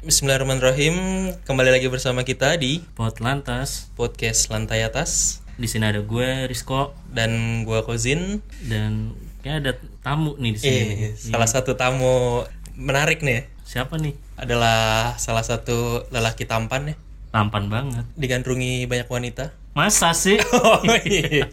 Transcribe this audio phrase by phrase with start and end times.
[0.00, 0.96] Bismillahirrahmanirrahim.
[1.44, 6.96] Kembali lagi bersama kita di Pot lantas podcast Lantai Atas di sini ada gue Rizko
[7.12, 7.30] dan
[7.62, 8.40] gua Kozin.
[8.64, 9.12] dan
[9.44, 10.80] kayak ada tamu nih di sini.
[11.06, 12.40] Eh, salah satu tamu
[12.72, 14.16] menarik nih Siapa nih?
[14.34, 16.96] adalah salah satu lelaki tampan ya,
[17.28, 18.08] Tampan banget.
[18.16, 19.52] digandrungi banyak wanita.
[19.76, 20.40] Masa sih?
[20.56, 21.44] Oh iya.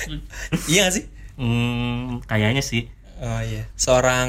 [0.72, 1.04] iya gak sih?
[1.36, 2.88] hmm, kayaknya sih.
[3.20, 3.68] Oh iya.
[3.76, 4.28] Seorang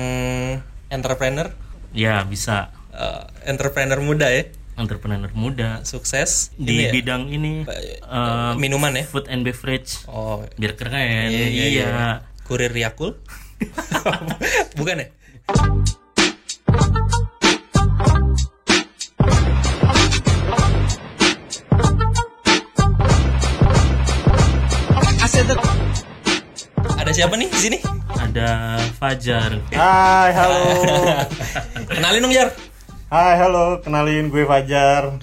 [0.92, 1.48] entrepreneur,
[1.96, 2.76] Ya bisa.
[2.94, 6.92] Eh, entrepreneur muda ya, Entrepreneur muda sukses di Ini ya?
[6.98, 9.06] bidang ini eh, minuman ya.
[9.06, 10.02] food and beverage.
[10.10, 11.30] Oh, Biar keren.
[11.30, 11.66] Iya, iya, iya.
[11.70, 12.10] iya.
[12.50, 13.14] kurir Yakul.
[14.78, 15.08] Bukan ya?
[26.98, 27.78] Ada siapa nih di sini?
[28.16, 29.60] Ada Fajar.
[29.70, 30.62] Hai, halo.
[31.94, 32.73] Kenalin dong Jar.
[33.12, 33.80] Hai, halo.
[33.84, 35.20] Kenalin gue Fajar.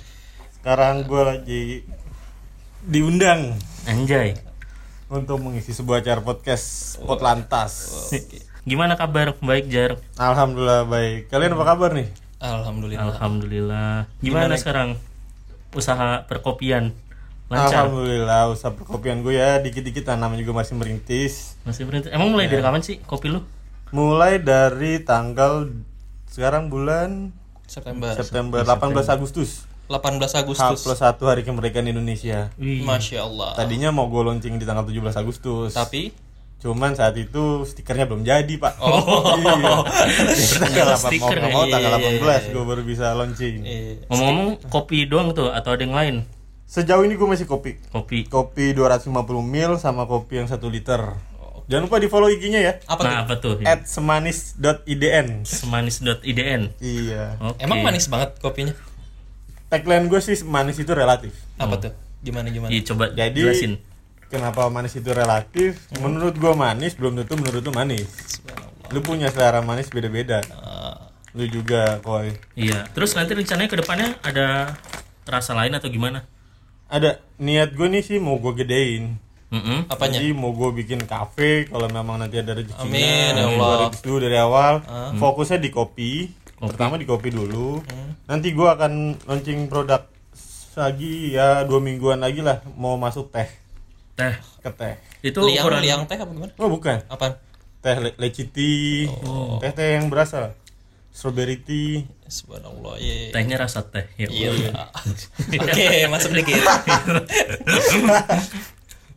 [0.61, 1.63] Sekarang gue lagi
[2.85, 3.57] diundang
[3.89, 4.37] Anjay.
[5.11, 8.09] untuk mengisi sebuah acara podcast Potlantas.
[8.69, 9.35] Gimana kabar?
[9.41, 9.91] Baik Jar.
[10.21, 11.33] Alhamdulillah baik.
[11.33, 12.09] Kalian apa kabar nih?
[12.41, 13.05] Alhamdulillah.
[13.09, 13.93] Alhamdulillah.
[14.21, 14.97] Gimana, sekarang
[15.73, 16.93] usaha perkopian?
[17.51, 17.89] Lancar.
[17.91, 21.59] Alhamdulillah usaha perkopian gue ya dikit-dikit lah, namanya juga masih merintis.
[21.67, 22.09] Masih berhenti.
[22.13, 23.43] Emang mulai dari kapan sih kopi lu?
[23.91, 25.67] Mulai dari tanggal
[26.31, 27.35] sekarang bulan
[27.71, 28.11] September.
[28.19, 29.63] September 18 Agustus.
[29.87, 30.83] 18 H Agustus.
[30.83, 32.51] plus satu hari kemerdekaan Indonesia.
[32.59, 32.83] Wih.
[32.83, 33.55] Masya Allah.
[33.55, 35.75] Tadinya mau gue launching di tanggal 17 Agustus.
[35.75, 36.11] Tapi
[36.61, 38.77] Cuman saat itu stikernya belum jadi pak.
[38.85, 39.33] Oh.
[39.41, 40.61] iya.
[40.61, 43.65] tanggal mau stiker mau tanggal Iya, iya, 18 gue baru bisa launching.
[44.13, 46.17] Ngomong-ngomong kopi doang tuh atau ada yang lain?
[46.69, 47.81] Sejauh ini gue masih kopi.
[47.89, 48.29] Kopi.
[48.29, 49.09] Kopi 250
[49.41, 51.17] mil sama kopi yang 1 liter.
[51.71, 52.73] Jangan lupa di follow IG-nya ya.
[52.83, 53.07] apa tuh?
[53.07, 53.55] nah, apa tuh?
[53.63, 55.47] At semanis.idn.
[55.47, 56.63] Semanis.idn.
[56.83, 57.39] Iya.
[57.39, 57.63] Oke.
[57.63, 58.75] Emang manis banget kopinya?
[59.71, 61.31] Tagline gue sih manis itu relatif.
[61.63, 61.95] Apa tuh?
[62.27, 62.75] Gimana gimana?
[62.75, 63.79] Iya, coba Jadi jelasin.
[64.27, 65.79] kenapa manis itu relatif?
[66.03, 68.11] Menurut gue manis belum tentu menurut lu manis.
[68.91, 70.43] Lu punya selera manis beda-beda.
[70.51, 72.35] Ah, Lu juga koi.
[72.59, 72.91] Iya.
[72.91, 74.75] Terus nanti rencananya ke depannya ada
[75.23, 76.27] rasa lain atau gimana?
[76.91, 79.15] Ada niat gue nih sih mau gue gedein.
[79.51, 79.91] Mm-mm.
[79.91, 80.23] apanya?
[80.23, 82.87] Jadi mau gue bikin kafe kalau memang nanti ada rezekinya.
[82.87, 83.91] Amin, ya Allah.
[83.99, 84.75] dulu dari awal.
[85.19, 86.31] Fokusnya di kopi.
[86.57, 87.83] Pertama di kopi dulu.
[88.31, 90.07] Nanti gue akan launching produk
[90.79, 93.45] lagi ya dua mingguan lagi lah mau masuk teh
[94.15, 94.33] Teh.
[94.63, 94.95] ke teh.
[95.21, 96.53] Itu liang ukuran liang teh apa gimana?
[96.57, 97.37] Oh bukan Apaan?
[97.81, 99.09] teh le leciti,
[99.61, 100.53] teh teh yang berasa
[101.11, 102.05] strawberry tea.
[102.31, 103.01] Subhanallah.
[103.01, 103.13] Iya.
[103.13, 103.33] iya.
[103.35, 104.05] tehnya rasa teh.
[104.15, 104.29] Ya.
[104.31, 104.73] Iya.
[105.65, 106.61] Oke, masuk dikit.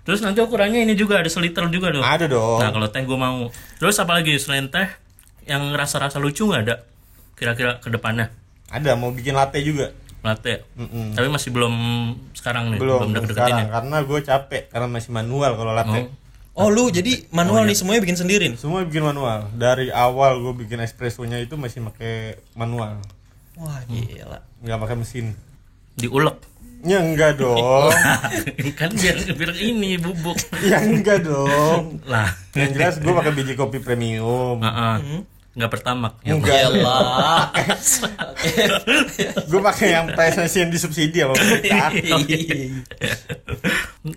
[0.04, 2.04] Terus nanti ukurannya ini juga ada seliter juga dong.
[2.04, 2.60] Ada dong.
[2.60, 3.48] Nah, kalau teh gue mau.
[3.78, 4.88] Terus apalagi selain teh
[5.44, 6.76] yang rasa-rasa lucu nggak ada?
[7.34, 8.32] Kira-kira ke depannya
[8.68, 9.92] Ada mau bikin latte juga.
[10.20, 10.64] latte.
[10.76, 11.12] Mm-mm.
[11.14, 11.76] Tapi masih belum
[12.32, 13.74] sekarang nih, Belum, belum deket-deketin sekarang ya.
[13.74, 16.00] karena gue capek karena masih manual kalau latte.
[16.00, 16.08] Oh.
[16.54, 18.56] Oh, lu jadi manual nih semuanya bikin sendiri nih.
[18.56, 19.52] Semua bikin manual.
[19.52, 23.02] Dari awal gue bikin espressonya itu masih pakai manual,
[23.56, 24.40] Wah, gila.
[24.62, 25.34] nggak pakai mesin.
[25.94, 26.38] Diulek.
[26.84, 27.92] Ya enggak dong.
[28.80, 30.36] kan biar biar ini bubuk.
[30.62, 32.04] ya enggak dong.
[32.04, 32.36] lah.
[32.52, 34.60] Yang jelas gue pakai biji kopi premium.
[34.60, 35.24] Heeh.
[35.54, 36.14] Nggak pertamak.
[36.22, 36.52] Ya, Enggak.
[36.52, 37.54] Iyalah.
[39.48, 41.90] gue pakai yang PSNC yang disubsidi sama pemerintah.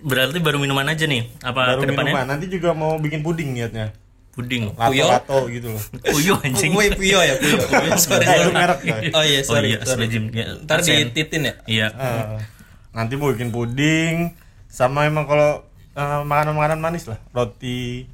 [0.03, 1.29] Berarti baru minuman aja nih.
[1.39, 2.11] Apa Baru ke depannya?
[2.11, 2.25] minuman.
[2.27, 3.93] Nanti juga mau bikin puding niatnya.
[4.33, 4.73] Puding.
[4.73, 5.05] Puyo?
[5.07, 5.81] Lato-lato gitu loh.
[6.03, 6.73] Puyo anjing.
[6.73, 7.57] Puyo ya, Puyo.
[7.63, 7.91] Puyo.
[7.95, 8.79] Sorry, merek.
[9.13, 9.67] Oh iya, Oh sorry.
[9.71, 10.05] iya, sorry.
[10.05, 11.53] Asli Ya, Ntar dititin ya.
[11.65, 11.87] Iya.
[11.89, 12.25] Eh,
[12.97, 14.33] nanti mau bikin puding
[14.65, 15.61] sama emang kalau
[15.93, 18.09] eh, makanan-makanan manis lah, roti,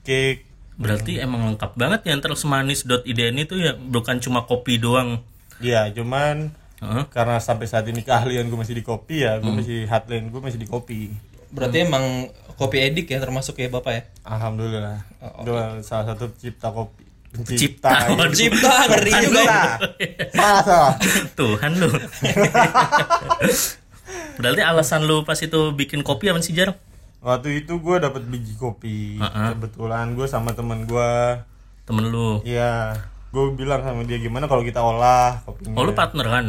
[0.00, 0.48] cake.
[0.80, 5.20] Berarti emang lengkap banget ya antar semanis.idn itu ya bukan cuma kopi doang.
[5.62, 6.50] Iya, cuman
[6.82, 7.04] Heeh.
[7.12, 10.58] karena sampai saat ini keahlian gue masih di kopi ya, gue masih hotline gue masih
[10.58, 11.14] di kopi.
[11.54, 14.02] Berarti emang kopi edik ya termasuk ya Bapak ya?
[14.26, 14.98] Alhamdulillah.
[15.46, 17.06] Gue salah satu pencipta kopi.
[17.34, 17.90] Pencipta.
[18.14, 18.18] Pencipta.
[18.18, 18.34] Waduh.
[18.34, 19.44] Cipta ngeri juga.
[20.34, 20.92] Salah, salah.
[21.38, 21.90] Tuhan lu.
[24.34, 26.74] Berarti alasan lu pas itu bikin kopi apa sih Jar?
[27.20, 29.16] Waktu itu gue dapat biji kopi.
[29.16, 29.48] Heeh.
[29.54, 31.12] Kebetulan gue sama temen gue,
[31.84, 32.40] Temen lu.
[32.42, 32.96] Iya,
[33.28, 35.74] gue bilang sama dia gimana kalau kita olah kopinya.
[35.74, 36.46] Oh lu partner kan?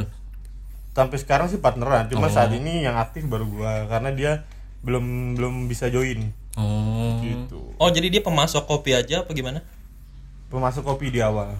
[0.92, 4.32] Sampai sekarang sih partneran, cuma saat ini yang aktif baru gue karena dia
[4.80, 7.20] belum belum bisa join Oh.
[7.20, 7.76] gitu.
[7.76, 9.60] Oh, jadi dia pemasok kopi aja apa gimana?
[10.48, 11.52] Pemasok kopi di awal.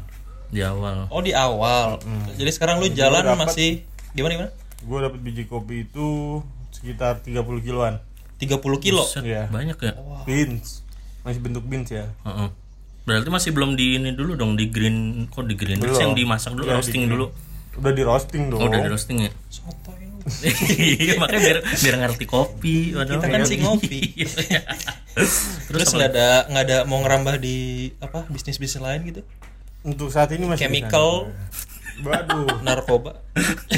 [0.48, 1.12] Di awal.
[1.12, 2.00] Oh, di awal.
[2.32, 3.72] Jadi sekarang lu jalan dapet- masih
[4.16, 4.52] gimana gimana?
[4.86, 6.40] Gue dapat biji kopi itu
[6.70, 7.98] sekitar 30 kiloan.
[8.38, 9.02] 30 kilo.
[9.02, 9.50] Buset, Iya.
[9.50, 9.94] Banyak ya?
[10.24, 10.86] Beans.
[11.22, 12.06] Masih bentuk beans ya.
[12.22, 12.50] Heeh.
[13.04, 15.94] Berarti masih belum di ini dulu dong di green kok di green Belum.
[15.96, 17.30] yang dimasak dulu Iya, roasting di- dulu.
[17.76, 19.30] udah di roasting dong Oh, udah di roasting ya?
[19.30, 20.26] Lu.
[20.76, 22.78] Iya, makanya biar biar ngerti kopi.
[22.92, 23.14] Waduh.
[23.16, 24.00] Kita kan sih ngopi.
[24.26, 24.62] Iya.
[25.68, 27.58] Terus nggak ada nggak ada mau ngerambah di
[28.00, 29.22] apa bisnis bisnis lain gitu?
[29.84, 31.30] untuk saat ini masih Chemical.
[32.02, 33.12] Waduh Narkoba?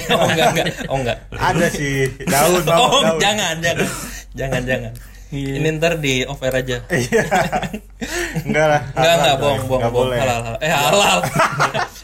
[0.10, 0.68] oh enggak enggak.
[0.88, 1.18] Oh enggak.
[1.32, 3.18] ada sih daun Bang, Oh daun.
[3.18, 3.88] jangan jangan
[4.34, 4.94] jangan jangan.
[5.28, 5.60] Iya.
[5.60, 6.78] Ini ntar di off air aja.
[6.88, 7.24] Iya.
[8.42, 10.18] enggak lah Enggak enggak bohong bohong bohong boleh.
[10.18, 10.60] halal halal.
[10.60, 11.20] Eh halal.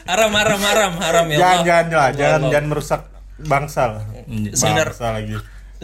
[0.04, 3.00] haram haram haram haram ya jangan jangan lah jangan jangan merusak
[3.40, 3.90] bangsal
[4.52, 5.34] Sebenar- bangsa lagi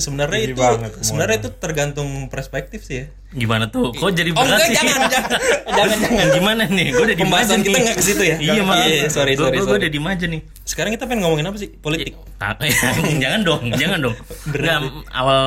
[0.00, 3.06] Sebenarnya itu banget sebenarnya itu tergantung perspektif sih ya.
[3.30, 3.92] Gimana tuh?
[3.92, 4.74] Kok jadi Oh berat enggak sih?
[4.74, 5.30] jangan jangan
[5.78, 6.26] jangan jangan.
[6.32, 6.86] Gimana nih?
[6.90, 7.82] Gue udah di Pembahasan kita nih.
[7.84, 8.36] nggak ke situ ya?
[8.36, 8.82] Iya, maaf.
[8.82, 9.70] Iya, sorry, Gua- sorry, gua- sorry.
[9.70, 10.40] Gua udah di aja nih.
[10.64, 11.68] Sekarang kita pengen ngomongin apa sih?
[11.70, 12.12] Politik.
[12.36, 12.58] Tak,
[13.22, 14.16] jangan dong, jangan dong.
[14.46, 14.78] Enggak,
[15.10, 15.42] awal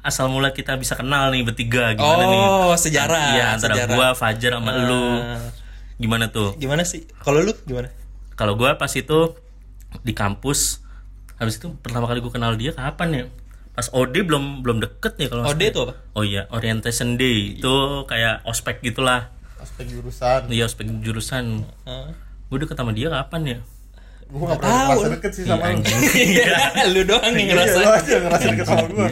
[0.00, 2.38] asal mula kita bisa kenal nih bertiga gimana nih?
[2.38, 3.94] Oh, sejarah, Iya, antara sejarah.
[3.94, 5.04] gua, Fajar sama lu.
[5.18, 5.40] Ah.
[5.96, 6.54] Gimana tuh?
[6.54, 7.08] Gimana sih?
[7.18, 7.88] Kalau lu gimana?
[8.32, 9.34] Kalau gua pas itu
[10.02, 10.82] di kampus
[11.34, 13.24] habis itu pertama kali gua kenal dia kapan ya?
[13.74, 15.68] Pas OD belum belum deket ya kalau nggak OD salah.
[15.68, 15.94] itu apa?
[16.12, 17.58] Oh iya, orientation day.
[17.58, 17.74] Itu
[18.04, 19.34] kayak ospek gitulah.
[19.56, 21.44] aspek jurusan Iya, ospek jurusan.
[21.82, 22.12] Ah.
[22.46, 23.58] Gue deket sama dia kapan ya?
[24.24, 24.90] gue gak pernah tahu.
[24.96, 26.00] ngerasa deket sih sama lu anjing.
[26.92, 27.76] lu doang yang iya ngerasa.
[27.76, 29.08] lu aja ngerasa deket sama gue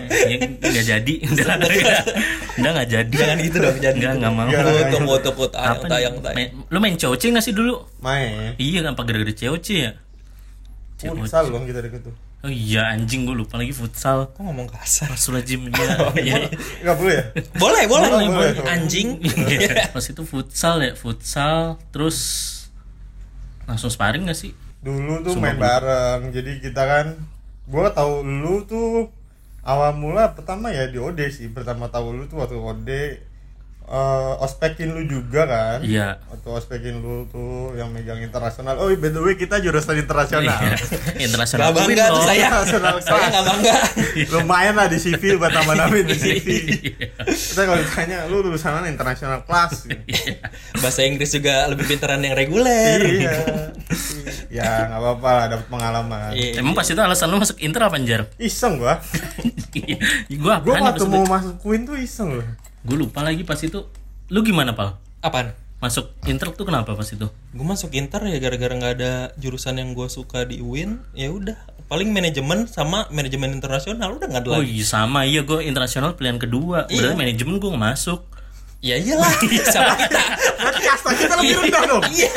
[0.64, 1.44] nggak jadi udah
[2.58, 4.18] udah nggak jadi Jangan gitu dong, jangan nggak gitu.
[4.18, 4.72] nggak mau Jangan.
[4.72, 5.76] Foto foto foto tayang
[6.16, 6.48] Apa nih?
[6.48, 9.92] tayang lu main COC nggak sih dulu main iya kan apa gara-gara COC ya
[10.98, 11.16] COC.
[11.20, 15.08] futsal dong kita deket tuh oh iya anjing gue lupa lagi futsal Kok ngomong kasar?
[15.08, 16.50] Rasulajim ya Oh, iya.
[16.82, 17.24] nggak boleh ya
[17.54, 18.08] Boleh, boleh.
[18.08, 18.52] Boleh, boleh.
[18.66, 19.22] Anjing.
[19.94, 22.18] pas itu futsal ya futsal terus
[23.62, 25.64] langsung sparring gak sih dulu tuh Sumpah main gua.
[25.64, 27.06] bareng jadi kita kan
[27.62, 29.06] gue tahu lu tuh
[29.62, 32.90] awal mula pertama ya di OD sih pertama tahu lu tuh waktu OD
[33.84, 35.78] eh, ospekin lu juga kan?
[35.82, 36.22] Iya.
[36.28, 38.78] Waktu ospekin lu tuh yang megang internasional.
[38.78, 40.54] Oh by the way kita jurusan internasional.
[40.54, 40.74] Iya.
[41.26, 42.46] internasional Gak bangga tuh saya.
[42.48, 43.76] Internasional Saya nggak bangga.
[44.30, 46.46] lumayan lah di CV buat tambah namain di CV
[46.82, 47.06] Iya.
[47.24, 48.86] kita kalau ditanya lu lulusan mana?
[48.88, 49.88] Internasional kelas
[50.78, 53.00] Bahasa Inggris juga lebih pintaran yang reguler.
[53.00, 53.36] iya.
[54.52, 56.30] Ya nggak apa-apa lah dapat pengalaman.
[56.32, 56.60] Iya.
[56.60, 58.28] emang pas itu alasan lu masuk inter apa anjar?
[58.36, 59.00] Iseng gua.
[60.42, 62.46] Gua apaan waktu mau masuk Queen tuh iseng loh
[62.82, 63.86] gue lupa lagi pas itu
[64.26, 65.54] lu gimana pal Apaan?
[65.78, 69.92] masuk inter tuh kenapa pas itu Gue masuk Inter ya gara-gara nggak ada jurusan yang
[69.92, 71.02] gue suka di UIN.
[71.12, 74.72] Ya udah, paling manajemen sama manajemen internasional udah nggak ada Oh lagi.
[74.72, 76.86] iya sama iya gue internasional pilihan kedua.
[76.86, 77.12] Iya.
[77.12, 78.20] Berarti manajemen gue nggak masuk.
[78.80, 79.30] Ya iyalah,
[79.68, 80.22] siapa kita?
[80.56, 82.32] berarti kasta kita lebih rendah dong Iya.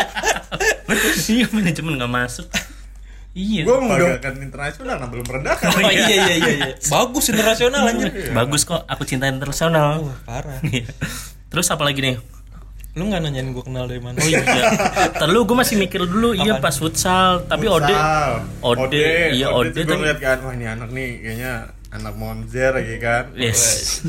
[1.37, 2.45] iya manajemen nggak masuk.
[3.35, 3.61] Iya.
[3.61, 6.51] gua membanggakan internasional nah belum merendahkan Oh iya iya iya.
[6.55, 6.67] iya.
[6.95, 8.07] Bagus internasional anjir.
[8.31, 8.87] Bagus kok.
[8.87, 9.99] Aku cinta internasional.
[10.01, 10.63] Wah, parah.
[10.63, 10.87] Iya.
[11.45, 12.15] Terus apa lagi nih?
[12.95, 14.15] Lu nggak nanyain gue kenal dari mana?
[14.15, 14.39] Oh iya.
[15.13, 16.31] Terlalu gue masih mikir dulu.
[16.31, 17.43] Iya pas futsal.
[17.43, 17.91] Tapi Ode.
[18.63, 21.53] Ode, iya, Ode gue tapi- ngeliat kan wah ini anak nih kayaknya
[21.91, 23.99] anak Monzer ya kan Yes.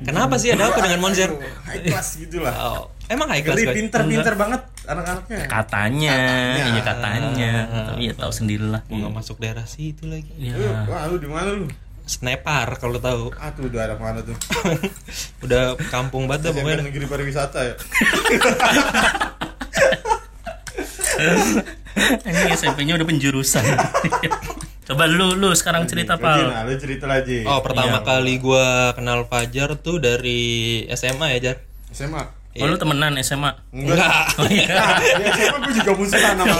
[0.00, 1.28] Kenapa sih ada apa dengan Monzer?
[1.64, 6.66] High class gitu lah Oh, emang high class Geli pinter-pinter banget anak-anaknya Katanya, Katanya.
[6.68, 7.52] iya katanya.
[7.88, 8.82] Tapi ya tahu sendirilah.
[8.84, 10.26] Gua nggak masuk daerah situ lagi.
[10.38, 11.66] Lu, wah lu di mana lu?
[12.02, 13.30] Snapar kalau tahu.
[13.36, 14.34] Ah tuh daerah mana tuh?
[15.46, 16.82] Udah kampung banget dah pokoknya.
[16.82, 17.74] negeri pariwisata ya.
[22.22, 23.62] Ini SMP-nya udah penjurusan.
[24.88, 26.40] Coba lu lu sekarang cerita Lagi, pal.
[26.50, 27.46] Nah, lu cerita lagi.
[27.46, 28.04] Oh, pertama Iya.
[28.04, 31.56] kali gua kenal Fajar tuh dari SMA ya, Jar?
[31.92, 32.41] SMA.
[32.54, 33.48] Oh lu temenan SMA.
[33.70, 34.36] Enggak.
[34.36, 34.68] Oh iya.
[34.68, 36.56] Nah, di SMA gue juga musuhan sama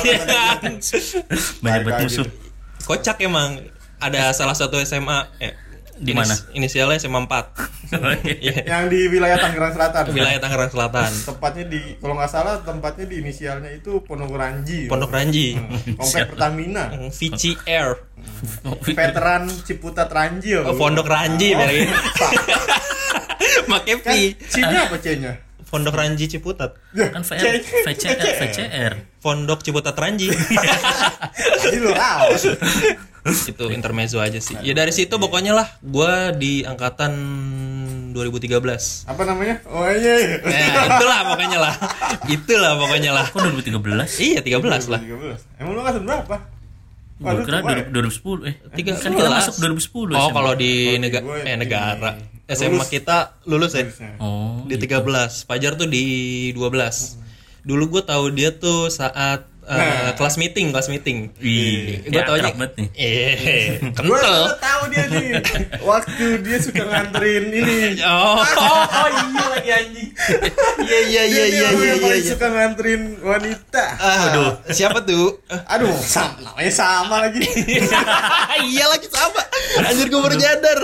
[1.60, 2.24] Banyak banget Kayak musuh.
[2.24, 2.32] gitu.
[2.82, 3.50] Kocak emang.
[3.98, 5.54] Ada salah satu SMA eh,
[5.94, 6.34] Di mana?
[6.50, 7.94] Inisialnya SMA 4.
[8.42, 8.64] Iya.
[8.66, 10.02] Yang di wilayah Tangerang Selatan.
[10.10, 11.10] Wilayah Tangerang Selatan.
[11.22, 14.90] Tempatnya di kalau nggak salah tempatnya di inisialnya itu Pondok Ranji.
[14.90, 15.54] Pondok Ranji.
[15.94, 16.90] Komplek Pertamina.
[17.12, 18.00] Vici Air.
[18.82, 20.66] Veteran Ciputat Ranji ya.
[20.66, 21.84] Oh, Pondok Ranji gitu.
[23.70, 24.14] Make Kan.
[24.50, 25.32] C-nya apa C-nya?
[25.72, 26.76] Pondok Ranji Ciputat.
[26.92, 28.92] kan VR, VCR, VCR.
[29.24, 30.28] Pondok Ciputat Ranji.
[31.64, 31.96] Jadi lu
[33.22, 34.58] itu intermezzo aja sih.
[34.60, 37.14] Ya dari situ pokoknya lah gua di angkatan
[38.12, 39.08] 2013.
[39.08, 39.64] Apa namanya?
[39.70, 40.42] Oh iya.
[40.44, 41.74] Nah, itulah pokoknya lah.
[42.28, 43.24] Itulah pokoknya lah.
[43.32, 44.20] Kok 2013?
[44.20, 45.00] Iya, 13 lah.
[45.00, 45.62] 13.
[45.62, 46.36] Emang lu angkatan berapa?
[47.22, 47.84] Gue kira tua ya?
[47.88, 48.54] 2010 eh.
[48.74, 52.10] Tiga kan kita masuk 2010 Oh, kalau di di negara eh negara
[52.56, 52.90] SMA Lulus.
[52.92, 53.16] kita
[53.48, 53.84] lulus ya.
[53.84, 54.12] Lulusnya.
[54.20, 54.64] Oh.
[54.68, 55.44] Di 13.
[55.48, 56.04] Fajar tuh di
[56.56, 57.20] 12.
[57.62, 61.32] Dulu gue tahu dia tuh saat eh, kelas meeting, kelas meeting.
[61.40, 62.88] Ih, Gue akrab banget nih.
[62.94, 63.34] Eh,
[63.96, 64.42] gue kental.
[64.60, 65.28] tahu dia nih
[65.80, 70.08] waktu dia suka nganterin ini Oh, oh, iya lagi anjing.
[70.82, 72.14] Iya iya iya iya iya yang iya.
[72.20, 72.30] iya.
[72.34, 73.84] suka nganterin wanita
[74.28, 75.40] Aduh, siapa tuh?
[75.48, 77.40] aduh sama namanya sama lagi
[78.72, 79.42] iya lagi sama.
[79.84, 80.78] Anjir gue baru nyadar.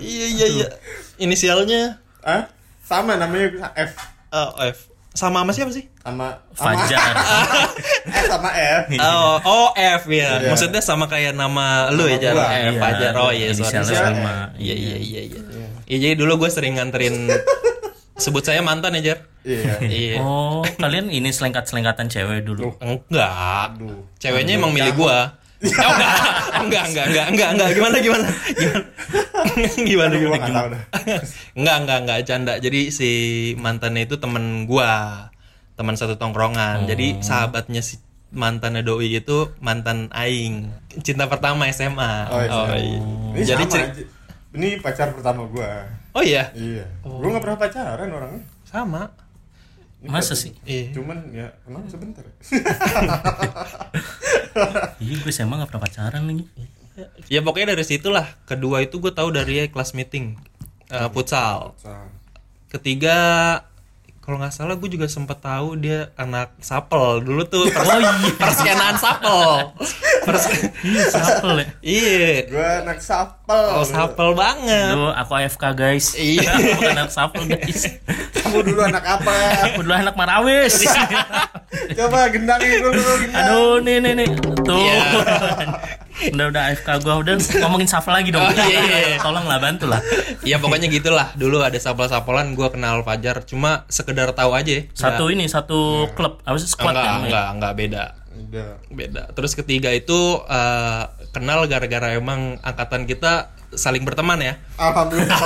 [0.00, 0.66] Iya iya iya.
[1.16, 2.50] Inisialnya Hah?
[2.82, 3.92] sama namanya F
[4.30, 4.95] eh, F.
[5.16, 5.88] Sama sama siapa sih?
[5.98, 7.12] sama sama Fajar.
[8.30, 10.38] Sama F Oh, oh F ya.
[10.38, 10.52] Iya.
[10.52, 12.36] Maksudnya sama kayak nama lu ya, Jar.
[12.36, 13.12] F Iya, Fajar.
[13.16, 13.80] Oh iya, sorry.
[13.82, 14.52] sama.
[14.54, 15.40] Iya iya iya iya.
[15.86, 17.32] Iya, jadi dulu gue sering nganterin
[18.22, 19.18] sebut saya mantan ya, Jar.
[19.42, 20.16] iya Iya.
[20.20, 22.76] Oh, kalian ini selengkat-selengkatan cewek dulu.
[22.78, 23.30] Enggak.
[23.72, 24.04] Aduh.
[24.18, 25.38] Ceweknya emang milih gua.
[25.56, 26.12] Oh, enggak.
[26.60, 27.68] enggak, enggak, enggak, enggak, enggak.
[27.72, 28.28] Gimana gimana?
[28.52, 28.80] Gimana?
[29.88, 30.44] gimana gimana?
[30.68, 30.82] dah.
[31.56, 32.54] enggak, enggak, enggak canda.
[32.60, 33.10] Jadi si
[33.56, 35.26] mantannya itu temen gua.
[35.76, 36.84] Teman satu tongkrongan.
[36.84, 37.96] Jadi sahabatnya si
[38.32, 40.68] mantannya doi itu mantan aing.
[41.00, 42.12] Cinta pertama SMA.
[42.28, 43.00] Oh, iya.
[43.32, 43.86] Ini Jadi sama.
[44.56, 45.84] Ini pacar pertama gua.
[46.16, 46.84] Oh iya, Iya.
[47.00, 48.42] Gua nggak pernah pacaran orangnya.
[48.64, 49.08] sama.
[50.02, 50.52] Masa sih?
[50.62, 50.92] Iya.
[50.92, 52.22] Cuman ya kenal sebentar.
[54.96, 56.44] Iya, gue SMA gak pernah pacaran lagi.
[57.28, 58.24] Ya pokoknya dari situlah.
[58.48, 60.36] Kedua itu gue tahu dari kelas meeting.
[60.86, 61.74] eh, futsal.
[61.76, 62.08] Sa-
[62.68, 63.18] ketiga
[64.26, 68.10] kalau nggak salah gue juga sempet tahu dia anak sapel dulu tuh pers Oh iya.
[68.42, 69.70] perskenaan sapel
[70.20, 70.44] Pers
[70.82, 71.66] Iya, sapel ya.
[71.80, 73.64] iya Gua anak sapel.
[73.72, 76.18] oh sapel banget Duh, aku AFK guys.
[76.18, 76.50] Iya.
[76.50, 77.86] Bukan anak sapel guys.
[78.36, 79.34] Kamu dulu anak apa?
[79.70, 80.82] Aku dulu anak Marawis.
[81.94, 83.46] Coba gendangin dulu gendang.
[83.46, 84.28] Aduh, nih nih nih.
[84.58, 84.74] Tuh.
[84.74, 84.98] Iya.
[86.16, 88.40] udah udah AFK gua udah ngomongin sapel lagi dong.
[88.40, 89.18] Oh, iya, iya.
[89.18, 90.00] Tolonglah bantu lah.
[90.42, 95.28] ya pokoknya gitulah dulu ada sapel sapelan gue kenal Fajar cuma sekedar tahu aja Satu
[95.28, 97.20] ini satu klub apa sih squad enggak kan?
[97.24, 98.04] enggak enggak beda
[98.36, 98.70] Udah.
[98.88, 105.36] beda terus ketiga itu eh, kenal gara-gara emang angkatan kita saling berteman ya Alhamdulillah.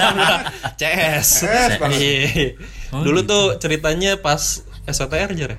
[0.80, 1.28] CS.
[1.46, 1.72] CS.
[1.88, 2.54] Iya.
[2.92, 3.30] Oh, Dulu gitu.
[3.30, 5.58] tuh ceritanya pas SOTR aja ya?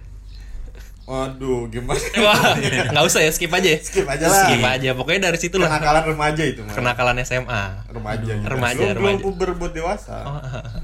[1.11, 1.99] Waduh, gimana?
[2.23, 2.55] Wah,
[2.87, 3.67] nggak usah ya, skip aja.
[3.67, 3.79] ya.
[3.83, 4.47] Skip aja lah.
[4.47, 4.89] Skip aja.
[4.95, 6.71] Pokoknya dari situ lah Kenakalan remaja itu mah.
[6.71, 7.63] kenakalan SMA.
[7.91, 8.33] Remaja.
[8.39, 8.95] Remaja, Belum- remaja.
[8.95, 10.15] Belum puber buat dewasa.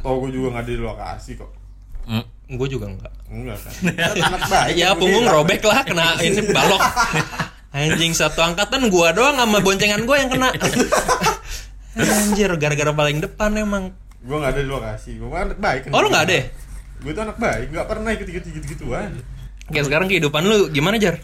[0.03, 1.47] Oh, gue juga nggak di lokasi kok.
[2.03, 2.27] Hmm.
[2.49, 3.13] Gue juga enggak.
[3.27, 3.73] Enggak kan.
[4.11, 4.73] Kan anak baik.
[4.75, 6.79] Ya gua punggung robek lah kena ini balok.
[7.71, 10.51] Anjing satu angkatan gua doang sama boncengan gua yang kena.
[11.95, 13.83] Anjir, gara-gara paling depan emang.
[14.19, 15.09] Gue nggak ada di lokasi.
[15.15, 15.87] Gue anak baik.
[15.87, 15.91] kan.
[15.91, 16.43] Oh, lu nggak ada ya?
[16.97, 17.65] Gue tuh anak baik.
[17.69, 19.11] Nggak pernah ikut-ikut gitu-gituan.
[19.67, 21.19] Kayak sekarang kehidupan lu gimana, Jar?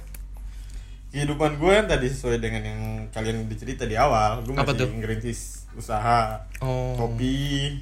[1.10, 4.42] Kehidupan gue yang tadi sesuai dengan yang kalian dicerita di awal.
[4.42, 4.90] Gue Apa masih tuh?
[4.92, 5.40] ngerintis
[5.74, 6.98] usaha Oh.
[6.98, 7.78] kopi.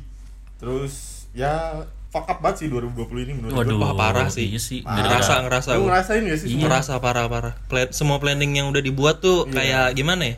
[0.58, 0.94] Terus
[1.32, 3.82] ya fuck up banget sih 2020 ini menurut Waduh, gue.
[3.82, 4.52] Wah, parah sih.
[4.52, 4.80] Iya sih.
[4.84, 5.00] Parah.
[5.02, 6.48] Ngerasa ngerasa Lu ngerasain gak sih?
[6.52, 6.60] Iya.
[6.62, 7.54] Ngerasa parah-parah.
[7.66, 9.54] Plan, semua planning yang udah dibuat tuh Iya.
[9.54, 10.36] kayak gimana ya?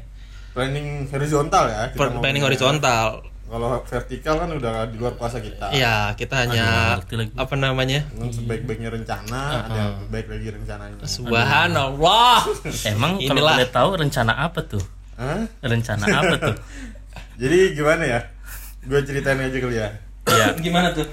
[0.53, 1.81] Planning horizontal ya.
[1.89, 3.25] kita Per- planning horizontal.
[3.53, 5.69] Kalau vertikal kan udah di luar kuasa kita.
[5.69, 8.01] Iya, kita hanya Aduh, apa namanya?
[8.33, 10.97] Sebaik-baiknya rencana, ada yang baik lagi rencananya.
[11.05, 12.49] Subhanallah.
[12.89, 13.53] Emang kalau Inilah.
[13.53, 14.81] boleh tahu rencana apa tuh?
[15.21, 15.45] Hah?
[15.61, 16.55] Rencana apa tuh?
[17.45, 18.19] Jadi gimana ya?
[18.89, 19.89] Gue ceritain aja kali ya.
[20.33, 21.05] ya, Gimana tuh?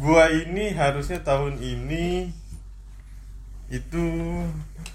[0.00, 2.32] Gua ini harusnya tahun ini
[3.68, 4.04] itu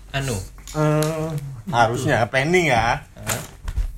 [0.10, 0.38] Anu.
[0.74, 1.29] eh,
[1.70, 3.05] harusnya planning ya.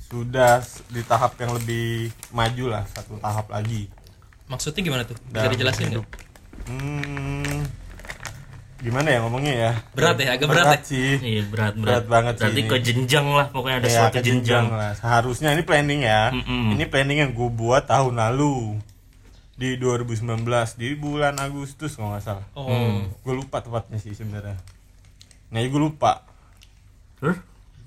[0.08, 3.92] Sudah di tahap yang lebih maju lah, satu tahap lagi.
[4.46, 5.16] Maksudnya gimana tuh?
[5.22, 6.06] Bisa Dalam dijelasin nggak?
[6.64, 7.60] Hmm,
[8.78, 9.72] gimana ya ngomongnya ya?
[9.92, 10.76] Berat ya, agak berat ya?
[10.82, 11.10] sih.
[11.18, 12.04] iya berat Berat berat.
[12.06, 12.68] banget sih Berarti ini.
[12.68, 14.66] ke jenjang lah pokoknya ada Ya, suatu jenjang jenjang.
[14.70, 14.92] lah.
[14.94, 16.22] Seharusnya ini planning ya.
[16.30, 16.72] Mm-mm.
[16.72, 18.80] Ini planning yang gue buat tahun lalu
[19.54, 20.24] di 2019
[20.74, 22.46] di bulan Agustus kalau nggak salah.
[22.54, 23.04] Oh.
[23.20, 24.56] Gue lupa tepatnya sih sebenarnya.
[25.48, 26.24] Nah, gue lupa.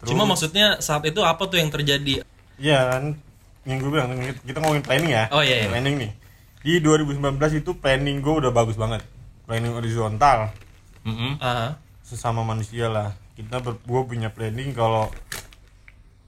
[0.01, 0.09] Terus?
[0.17, 2.25] Cuma maksudnya saat itu apa tuh yang terjadi?
[2.57, 3.03] Iya kan,
[3.69, 4.09] yang gue bilang
[4.41, 5.29] kita ngomongin planning ya.
[5.29, 5.69] Oh, iya, iya.
[5.69, 6.11] Planning nih.
[6.61, 9.05] Di 2019 itu planning gue udah bagus banget.
[9.45, 10.49] Planning horizontal
[11.05, 11.41] Mm-mm.
[11.41, 13.13] Ah, sesama manusia lah.
[13.33, 15.09] Kita ber, gue punya planning kalau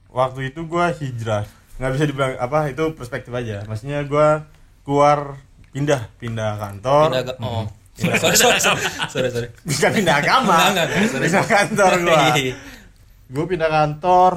[0.09, 1.45] waktu itu gue hijrah.
[1.77, 3.65] Nggak bisa dibilang apa itu perspektif aja.
[3.65, 4.27] Maksudnya gue
[4.85, 5.37] keluar
[5.73, 7.09] pindah pindah kantor.
[7.09, 7.65] pindah agak oh.
[7.93, 9.47] Sorry, sorry, sorry, sorry, sorry, sorry.
[9.69, 10.57] Bukan pindah agama.
[10.69, 11.25] Enggak, enggak, enggak, sorry.
[11.29, 12.21] pindah kantor gue.
[13.23, 13.31] Iya.
[13.31, 14.31] gue pindah kantor.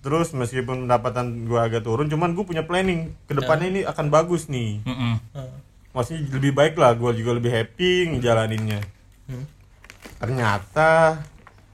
[0.00, 4.46] Terus meskipun pendapatan gue agak turun, cuman gue punya planning ke depannya ini akan bagus
[4.46, 4.78] nih.
[4.86, 5.18] Mm-mm.
[5.90, 8.86] Maksudnya lebih baik lah, gue juga lebih happy ngejalaninnya.
[9.26, 9.46] Hmm.
[10.16, 11.18] Ternyata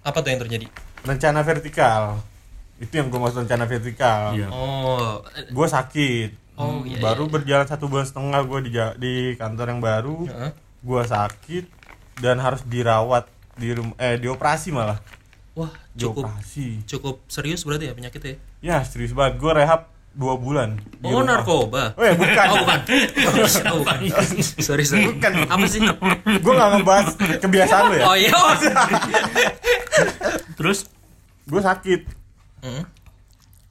[0.00, 0.66] Apa tuh yang terjadi?
[1.02, 2.22] rencana vertikal
[2.78, 4.34] itu yang gue maksud rencana vertikal.
[4.34, 4.48] Iya.
[4.50, 6.30] Oh, Gue sakit.
[6.58, 10.16] Oh, iya, baru berjalan satu bulan setengah gue di di kantor yang baru.
[10.26, 10.50] Heeh.
[10.82, 11.64] Gue sakit
[12.18, 14.98] dan harus dirawat di rumah eh dioperasi malah
[15.54, 18.36] Wah, cukup dioperasi cukup serius berarti ya penyakitnya.
[18.60, 21.40] ya serius banget gue rehab dua bulan Oh, rumah.
[21.40, 21.92] narkoba.
[21.92, 22.80] oh ya bukan Oh, bukan.
[23.66, 23.98] Oh, bukan.
[24.64, 25.08] sorry, sorry.
[25.10, 25.32] Bukan.
[25.46, 25.80] Apa sih?
[26.34, 27.06] gue gak ngebahas
[27.38, 28.32] kebiasaan lo ya Oh iya.
[30.54, 30.88] Terus
[31.44, 32.00] gue sakit
[32.62, 32.86] Hmm.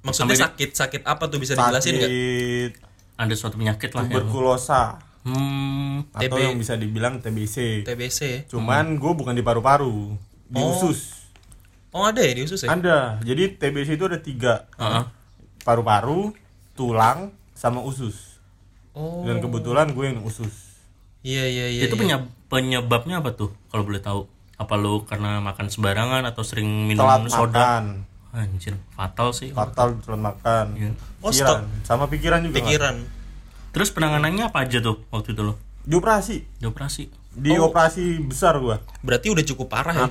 [0.01, 2.09] Maksudnya Sampai sakit sakit apa tuh bisa dijelasin nggak?
[2.09, 2.71] sakit
[3.15, 4.81] ada suatu penyakit lah yang tuberkulosa
[5.23, 6.43] hmm, atau TB.
[6.43, 8.19] yang bisa dibilang TBC TBC.
[8.47, 10.73] cuman gue bukan di paru-paru di Oh.
[10.75, 11.21] usus
[11.91, 12.69] Oh ada ya di usus ya?
[12.69, 15.03] ada jadi TBC itu ada tiga Heeh.
[15.62, 16.31] paru-paru
[16.74, 18.31] tulang sama usus
[18.91, 19.24] Oh.
[19.24, 20.51] dan kebetulan gue yang usus
[21.21, 21.81] Iya iya iya.
[21.81, 22.01] itu iya.
[22.17, 27.01] penyeb- penyebabnya apa tuh kalau boleh tahu apa lu karena makan sembarangan atau sering minum
[27.01, 27.83] telat soda makan
[28.31, 30.91] anjir fatal sih fatal telat makan Iya.
[31.19, 32.95] Oh, pikiran sama pikiran juga pikiran.
[33.69, 37.67] terus penanganannya apa aja tuh waktu itu lo dioperasi dioperasi di Oh.
[37.67, 40.07] operasi besar gue Berarti udah cukup parah ya?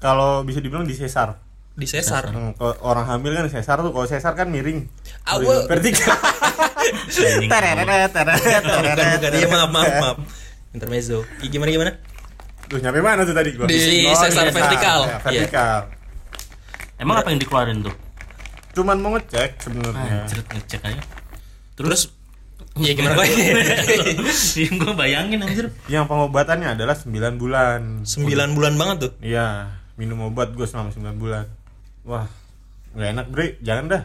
[0.00, 1.36] Kalau bisa dibilang di sesar
[1.70, 2.28] Di sesar.
[2.28, 4.84] Hmm, kalau orang hamil kan sesar tuh kalau sesar kan miring
[5.24, 5.64] Awal.
[5.68, 6.16] vertikal
[6.80, 7.46] Anjing.
[7.46, 8.00] tereret
[9.30, 10.16] iya maaf maaf maaf.
[10.74, 11.22] Intermezzo.
[11.40, 11.92] Gimana gimana?
[12.66, 13.66] Tuh nyampe mana tuh tadi gua?
[13.66, 13.78] Di
[14.10, 15.06] sesar vertikal.
[15.06, 15.78] Ya, vertikal.
[17.00, 17.94] emang apa yang dikeluarin tuh
[18.76, 20.24] Cuman mau ngecek sebenarnya.
[20.26, 21.02] anjir ngecek aja
[21.74, 22.12] Terus
[22.80, 23.34] Iya gimana lagi?
[24.68, 28.06] gue bayangin anjir Yang pengobatannya adalah 9 bulan.
[28.06, 29.12] 9 bulan banget tuh.
[29.18, 31.44] Iya, minum obat gue selama 9 bulan.
[32.08, 32.24] Wah,
[32.96, 34.02] nggak enak bre, jangan dah.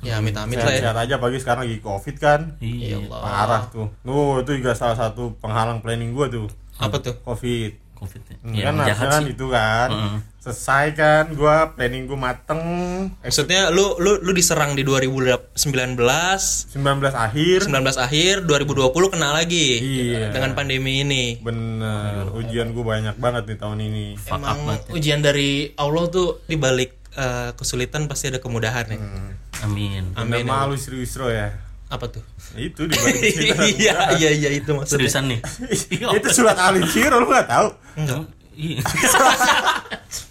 [0.00, 0.80] Ya amit-amit lah ya.
[0.80, 2.40] Sehat-sehat aja pagi sekarang lagi covid kan.
[2.64, 2.96] iya.
[3.04, 3.92] Parah tuh.
[4.00, 6.46] Tuh, itu juga salah satu penghalang planning gue tuh.
[6.80, 7.12] Apa tuh?
[7.20, 7.76] Covid.
[8.00, 9.88] covid ya, Hmm, kan jahat kan sih itu kan.
[9.92, 10.16] Heeh.
[10.40, 12.64] Selesai kan, gua planning gue mateng.
[13.20, 16.80] Maksudnya lu lu lu diserang di 2019 19
[17.12, 17.68] akhir.
[17.68, 20.32] 19 akhir 2020 kena lagi Iya.
[20.32, 21.36] dengan pandemi ini.
[21.38, 24.06] Bener, ujian gue banyak banget nih tahun ini.
[24.18, 24.92] Emang banget ya.
[24.92, 28.96] ujian dari Allah tuh dibalik eh, kesulitan pasti ada kemudahan ya.
[28.96, 29.36] Hmm.
[29.60, 30.40] amin Amin.
[30.40, 30.48] Amin.
[30.48, 31.52] malu serius Ro ya.
[31.86, 32.24] Apa tuh?
[32.54, 33.60] Itu di cerita.
[33.76, 35.04] iya iya iya itu maksudnya.
[35.04, 35.40] seriusan nih
[36.16, 37.68] itu surat Alin Shiro lu gak tahu?
[37.98, 38.24] Enggak.
[38.54, 38.80] iya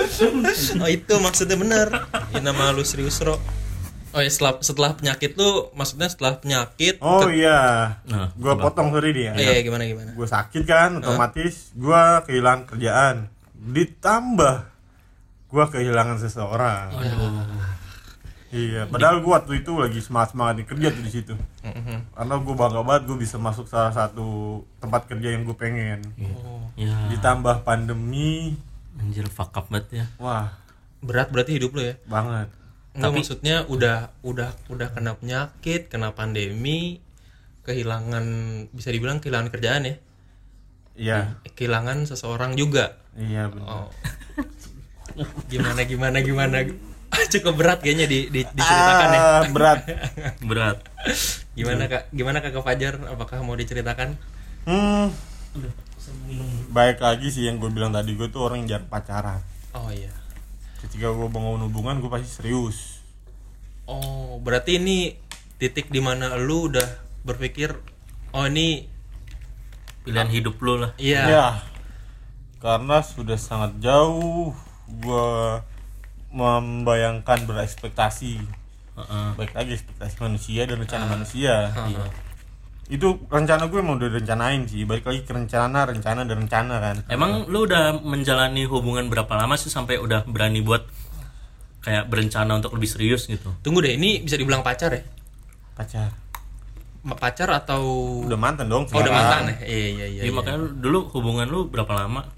[0.82, 1.88] Oh itu maksudnya bener.
[2.30, 3.36] Ya nama lu serius Ro.
[4.10, 7.94] Oh ya setelah setelah penyakit lu maksudnya setelah penyakit Oh ke- iya.
[8.04, 9.30] Nah, Gua potong sorry dia.
[9.32, 10.10] Iya gimana gimana.
[10.12, 13.30] Gue sakit kan, otomatis gua kehilangan kerjaan.
[13.54, 14.66] Ditambah
[15.46, 16.90] gua kehilangan seseorang.
[18.50, 21.34] Iya, padahal gua waktu itu lagi semangat semangat kerja tuh di situ.
[21.62, 22.10] Mhm.
[22.10, 24.26] Karena gua bangga banget gua bisa masuk salah satu
[24.82, 26.02] tempat kerja yang gue pengen.
[26.34, 28.58] Oh, ya Ditambah pandemi,
[29.00, 30.52] anjir fuck up banget ya wah
[31.00, 31.96] berat berarti hidup lu ya.
[32.04, 32.52] banget.
[32.92, 37.00] Enggak Tapi- maksudnya udah udah udah kena penyakit, kena pandemi,
[37.64, 38.24] kehilangan
[38.68, 39.96] bisa dibilang kehilangan kerjaan ya.
[41.00, 41.18] Iya,
[41.56, 43.00] Kehilangan seseorang juga.
[43.16, 43.88] iya benar.
[43.88, 43.88] Oh.
[45.48, 46.68] gimana gimana gimana.
[47.32, 49.20] Cukup berat kayaknya di, di diceritakan ya.
[49.20, 49.80] Ah, berat.
[50.52, 50.78] berat
[51.56, 52.12] Gimana Kak?
[52.12, 53.00] Gimana Kakak Fajar?
[53.08, 54.20] Apakah mau diceritakan?
[54.68, 55.08] Hmm.
[56.70, 59.42] Baik lagi sih yang gue bilang tadi gue tuh orang yang jarang pacaran.
[59.74, 60.14] Oh iya.
[60.78, 63.02] Ketika gue bangun hubungan gue pasti serius.
[63.90, 65.18] Oh, berarti ini
[65.58, 66.86] titik di mana lu udah
[67.26, 67.74] berpikir
[68.32, 68.86] oh ini
[70.06, 71.46] pilihan hidup lu lah iya Ya.
[72.62, 74.54] Karena sudah sangat jauh
[74.88, 75.30] gue
[76.30, 78.40] membayangkan berekspektasi.
[78.94, 79.28] Heeh.
[79.34, 81.74] Baik lagi ekspektasi manusia dan rencana manusia.
[81.74, 82.29] Iya.
[82.90, 84.82] Itu rencana gue emang udah rencanain sih.
[84.82, 86.96] Balik lagi ke rencana, rencana dan rencana kan.
[87.06, 90.82] emang lu udah menjalani hubungan berapa lama sih sampai udah berani buat
[91.80, 95.00] kayak berencana untuk lebih serius gitu Tunggu deh, ini bisa dibilang pacar ya?
[95.72, 96.12] Pacar.
[97.00, 97.80] Ma- Pacar atau
[98.20, 98.84] Udah mantan dong.
[98.84, 99.56] Oh, udah mantan ya?
[99.64, 100.20] Iya iya iya.
[100.20, 100.36] Jadi iya.
[100.36, 102.28] makanya lu- dulu hubungan lu berapa lama?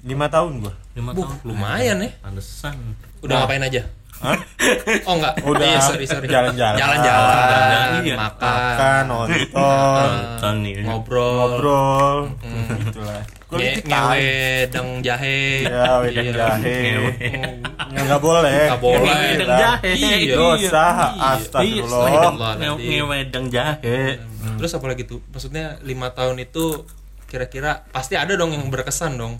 [0.00, 0.74] Lima tahun gue.
[0.94, 1.36] Lima Buh, tahun.
[1.44, 2.10] lumayan ya.
[2.22, 2.78] Pantesan.
[3.20, 3.82] Udah ngapain aja?
[4.18, 4.34] Hah?
[5.06, 5.34] Oh enggak.
[5.40, 6.26] Udah Iya, sorry sorry.
[6.26, 6.74] jalan-jalan.
[6.74, 8.16] Jalan-jalan, Iya.
[8.18, 10.74] makan, Makan, nonton, Nonton nih.
[10.82, 12.16] ngobrol, ngobrol,
[12.82, 13.22] itulah.
[13.22, 13.88] nge Quality time.
[13.88, 15.38] ngewedeng jahe.
[15.64, 16.34] Ya, wedang Iya.
[16.36, 16.76] jahe.
[16.90, 17.14] Ngewe.
[17.88, 18.60] Nggak nggak boleh.
[18.66, 19.16] Nggak boleh.
[19.30, 19.58] Wedang Lah.
[19.78, 19.90] jahe.
[19.94, 20.34] Iya.
[20.34, 21.26] Dosa, Iya.
[21.30, 21.64] astagfirullah.
[21.64, 22.60] Iya, Astagfirullahaladzim.
[22.60, 24.00] nge- ngewedang jahe.
[24.58, 25.20] Terus apa lagi tuh?
[25.28, 26.84] Maksudnya lima tahun itu
[27.24, 29.38] kira-kira pasti ada dong yang berkesan dong.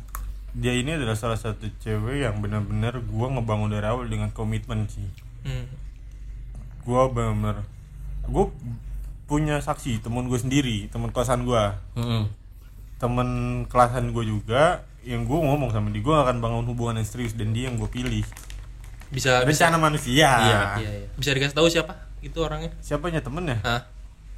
[0.57, 5.05] Dia ini adalah salah satu cewek yang benar-benar gua ngebangun dari awal dengan komitmen sih.
[5.45, 5.67] Hmm.
[6.83, 7.65] Gua benar-benar
[8.29, 8.53] gua
[9.25, 12.25] punya saksi temen gue sendiri temen kosan gua Heeh.
[12.97, 13.29] temen
[13.69, 17.53] kelasan gue juga yang gue ngomong sama dia gue akan bangun hubungan yang serius dan
[17.53, 18.25] dia yang gue pilih
[19.13, 21.09] Bisa bisa rencana manusia iya, iya.
[21.13, 22.73] Bisa dikasih tahu siapa itu orangnya?
[22.81, 23.85] siapanya temennya Hah?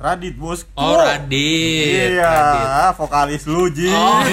[0.01, 2.17] Radit bos Oh, Radit.
[2.17, 2.97] iya Radit.
[2.97, 4.25] vokalis lu Jin Oh.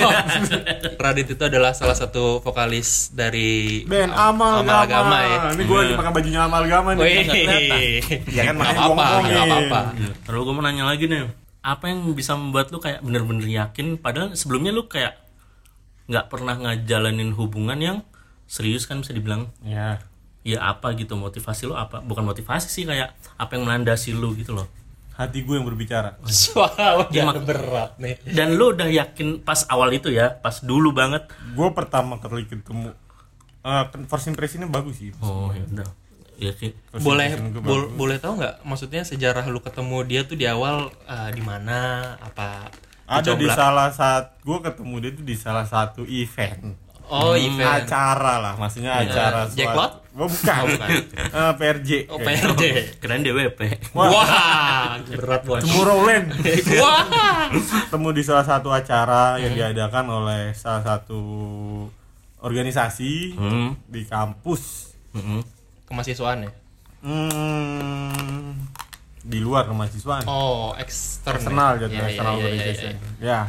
[1.03, 5.37] Radit itu adalah salah satu vokalis dari band amal, Amalgama ya.
[5.51, 7.99] ini gue lagi pakai bajunya amalgama nih Wih.
[8.31, 9.79] Ya kan, Nggak makanya apa-apa, apa-apa.
[10.23, 11.27] Terus gue mau nanya lagi nih,
[11.59, 13.99] apa yang bisa membuat lu kayak bener-bener yakin?
[13.99, 15.19] Padahal sebelumnya lu kayak
[16.07, 17.97] nggak pernah ngejalanin hubungan yang
[18.47, 19.51] serius kan bisa dibilang.
[19.59, 19.99] ya
[20.47, 21.99] Ya apa gitu motivasi lu apa?
[21.99, 24.71] Bukan motivasi sih kayak apa yang melandasi lu gitu loh.
[25.17, 26.15] Hati gue yang berbicara
[26.53, 26.71] Wah,
[27.09, 28.15] Ya, udah mak- berat nih.
[28.27, 31.25] Dan lu udah yakin pas awal itu ya, pas dulu banget.
[31.49, 32.93] gue pertama kali ketemu
[33.59, 35.89] eh, first impressionnya bagus sih Oh ya udah.
[36.37, 36.53] Ya
[36.95, 37.97] boleh bol- bagus.
[37.97, 41.77] boleh tahu nggak maksudnya sejarah lu ketemu dia tuh di awal eh, di mana
[42.19, 42.69] apa
[43.03, 46.77] ada di salah satu gue ketemu dia tuh di salah satu event
[47.09, 49.91] oh event acara lah maksudnya acara suatu- Jackpot?
[50.13, 50.89] oh, bukan, bukan.
[51.37, 52.17] Eh, PRJ oh.
[52.17, 52.61] PRJ
[52.97, 53.59] Keren DWP.
[53.91, 56.33] wah berat bos Tomorrowland
[56.75, 57.05] wah
[57.53, 61.21] ketemu di salah satu acara yang diadakan oleh salah satu
[62.39, 63.73] organisasi Hmm.
[63.85, 65.41] di kampus Mm-mm.
[65.85, 66.51] kemahasiswaan ya
[67.01, 68.53] hmm,
[69.23, 71.79] di luar kemahasiswaan oh eksternal eksternal ya?
[71.79, 73.09] gitu Iya, iya, external iya, iya, organization iya.
[73.21, 73.39] ya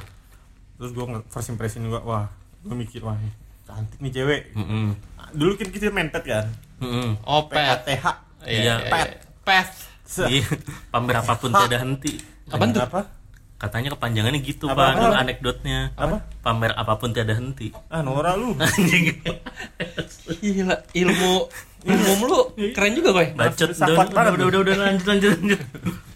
[0.75, 2.27] terus gue first impression juga wah
[2.61, 3.19] gue mikir wah
[3.69, 4.97] cantik nih cewek Mm-mm.
[5.31, 7.21] dulu kan kita mentet kan Mm-mm.
[7.23, 9.09] oh pet PATH Iya, pet
[9.43, 9.69] pet
[10.03, 10.49] Se- Iya,
[10.89, 12.17] pamer apa pun tiada henti.
[12.49, 12.81] Apaan tuh?
[12.81, 13.13] apa
[13.59, 14.89] Katanya kepanjangannya gitu, Apa, Pak.
[14.89, 15.17] apa, apa?
[15.19, 15.79] anekdotnya.
[15.93, 16.17] Apa?
[16.41, 17.75] Pamer apa pun tiada henti.
[17.87, 19.21] ah Nora lu Anjing.
[20.39, 21.35] gila ilmu
[21.81, 22.41] ilmu lu
[22.73, 25.61] keren juga koy Bacot udah, udah, udah, udah, lanjut, lanjut, lanjut.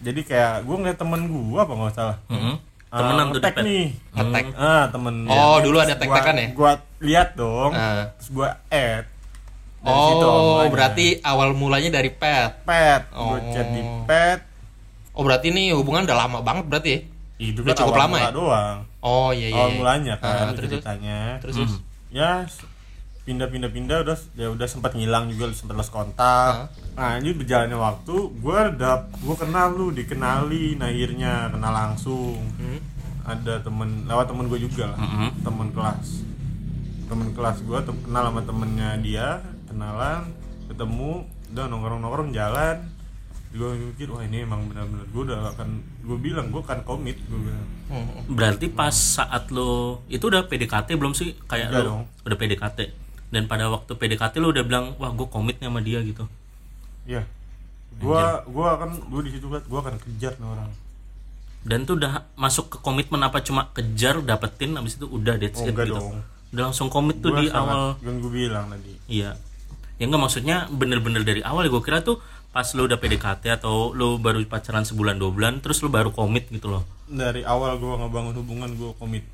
[0.01, 2.55] jadi kayak gue ngeliat temen gue apa nggak salah Mm-mm.
[2.93, 3.55] Temenan Ah, tuh pet.
[3.59, 6.47] nih ngetek ah temen Oh, dulu ada tek-tekan ya?
[6.53, 8.13] gua lihat dong Ah.
[8.15, 9.09] terus gua add
[9.81, 10.71] Dari situ oh mulanya.
[10.71, 13.49] berarti awal mulanya dari pet pet gua Oh.
[13.49, 14.41] chat di pet
[15.11, 17.01] oh berarti ini hubungan udah lama banget berarti ya
[17.43, 18.29] itu Udah kan cukup lama ya?
[18.31, 19.77] doang oh iya iya awal iya.
[19.77, 21.75] mulanya kan Ah, terus ceritanya terus terus.
[22.11, 22.69] ya s-
[23.23, 28.69] pindah-pindah-pindah udah ya udah sempat ngilang juga sempat lost kontak nah ini berjalannya waktu gua
[28.69, 32.79] udah gua kenal lu dikenali akhirnya kenal langsung Hmm.
[33.23, 35.29] ada temen lewat temen gue juga lah Mm-mm.
[35.41, 36.09] temen kelas
[37.05, 39.27] temen kelas gue tem- kenal sama temennya dia
[39.65, 40.27] kenalan
[40.67, 42.83] ketemu udah nongkrong nongkrong jalan
[43.53, 45.69] gue mikir wah ini emang benar-benar gue udah akan
[46.03, 48.25] gue bilang gue akan komit gue bilang Hmm.
[48.27, 51.37] Berarti pas saat lo itu udah PDKT belum sih?
[51.45, 52.03] Kayak Udah lo dong.
[52.25, 52.79] udah PDKT.
[53.33, 56.29] Dan pada waktu PDKT lo udah bilang, "Wah, gue komit nih sama dia" gitu.
[57.03, 57.25] ya
[57.95, 60.71] gue gue akan gue di situ gue akan kejar nih orang
[61.61, 65.65] Dan tuh udah masuk ke komitmen apa cuma kejar dapetin habis itu udah that's Oh,
[65.65, 65.93] it gitu.
[65.93, 66.23] dong.
[66.51, 67.99] Udah langsung komit tuh Gua di awal.
[68.01, 69.35] yang gue bilang tadi Iya.
[69.95, 72.19] Ya enggak maksudnya bener-bener dari awal ya gue kira tuh
[72.49, 76.47] pas lo udah PDKT atau lo baru pacaran sebulan dua bulan terus lo baru komit
[76.49, 76.85] gitu loh.
[77.05, 79.25] dari awal gue ngebangun hubungan gue komit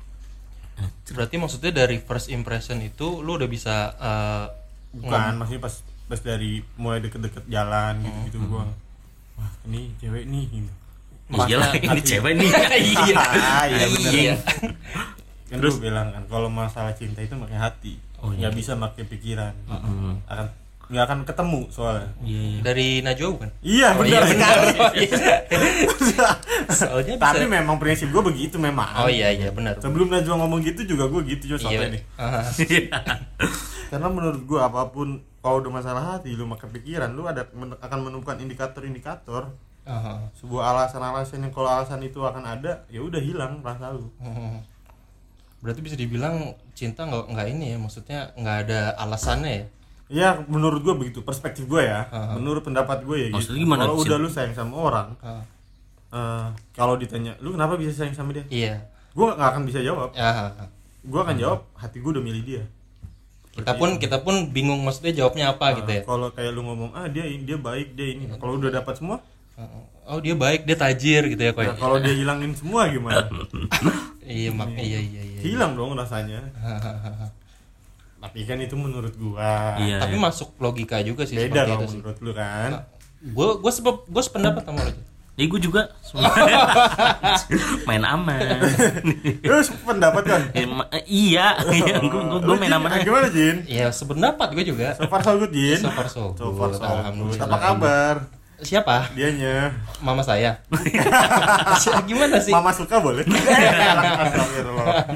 [1.09, 4.45] berarti maksudnya dari first impression itu lu udah bisa eh,
[4.93, 8.49] bukan maksudnya pas pas dari mulai deket-deket jalan gitu gitu Hmm.
[8.49, 8.63] gue
[9.35, 10.71] wah ini cewek nih gitu.
[11.29, 12.49] Iya lah ini hati- cewek nih.
[12.97, 14.11] iya Ah, iya bener.
[14.11, 14.33] iya
[15.45, 18.57] kan gue bilang kan kalau masalah cinta itu pakai hati Oh, nggak iya.
[18.57, 20.19] bisa pakai pikiran Mm-mm.
[20.25, 20.45] akan
[20.89, 22.09] nggak akan ketemu soalnya.
[22.25, 22.59] Iya, iya.
[22.65, 23.49] dari Najwa bukan?
[23.61, 24.09] Iya oh benar.
[24.09, 24.55] iya benar.
[24.57, 26.27] Sekali oh, iya.
[26.73, 29.05] soalnya bisa tapi memang prinsip gue begitu memang.
[29.05, 29.77] Oh iya iya benar.
[29.77, 31.77] Sebelum Najwa ngomong gitu juga gue gitu juga iya.
[31.77, 32.03] sampai nih
[33.93, 37.77] karena menurut gue apa pun kalau udah masalah hati lu pakai pikiran lu ada men-
[37.77, 39.53] akan menemukan indikator-indikator.
[39.89, 40.21] Ah.
[40.37, 44.05] sebuah alasan-alasan yang kalau alasan itu akan ada ya udah hilang rasa lu.
[44.21, 44.61] Hmm.
[45.65, 49.65] berarti bisa dibilang cinta nggak nggak ini ya maksudnya nggak ada alasannya ya
[50.09, 51.21] Ya menurut gue begitu.
[51.21, 53.65] Perspektif gue ya, menurut pendapat gue ya Maksudnya gitu.
[53.69, 55.45] gimana Kalau udah lu sayang sama orang, Ah.
[56.09, 58.89] eh, kalau ditanya lu kenapa bisa sayang sama dia, iya.
[59.13, 60.09] Gue nggak akan bisa jawab.
[60.11, 60.49] ya
[60.99, 62.63] Gue akan jawab hati gue udah milih dia.
[63.49, 66.01] kita pun kita pun bingung maksudnya jawabnya apa gitu ya.
[66.01, 69.21] Kalau kayak lu ngomong ah dia dia baik dia ini, kalau udah dapat semua,
[70.09, 73.29] oh dia baik dia tajir gitu ya kok nah, kalau dia hilangin semua gimana?
[74.25, 76.39] iya mak iya iya iya Hilang dong rasanya.
[78.19, 79.75] Tapi kan itu menurut gua.
[79.75, 79.97] Iya.
[79.99, 80.21] tapi iya.
[80.21, 82.69] masuk logika juga sih Beda seperti dong itu sih menurut lu kan.
[83.19, 84.91] gue gue sebab gue sependapat sama lo
[85.33, 85.87] Ya gue juga
[87.87, 88.59] main aman.
[89.39, 90.41] Terus pendapat kan?
[90.51, 92.99] Ya, ma- eh, iya, gue gue Lu, main aman.
[92.99, 93.63] Gimana Jin?
[93.63, 95.79] ya sependapat gue juga So far so good Jin.
[95.79, 96.83] so far so So far so good.
[96.83, 96.83] good.
[96.83, 98.15] alhamdulillah Apa kabar?
[98.61, 99.71] Siapa Dianya.
[99.99, 100.59] mama saya
[102.09, 103.23] gimana sih Mama suka boleh?
[103.23, 105.07] Astagfirullah.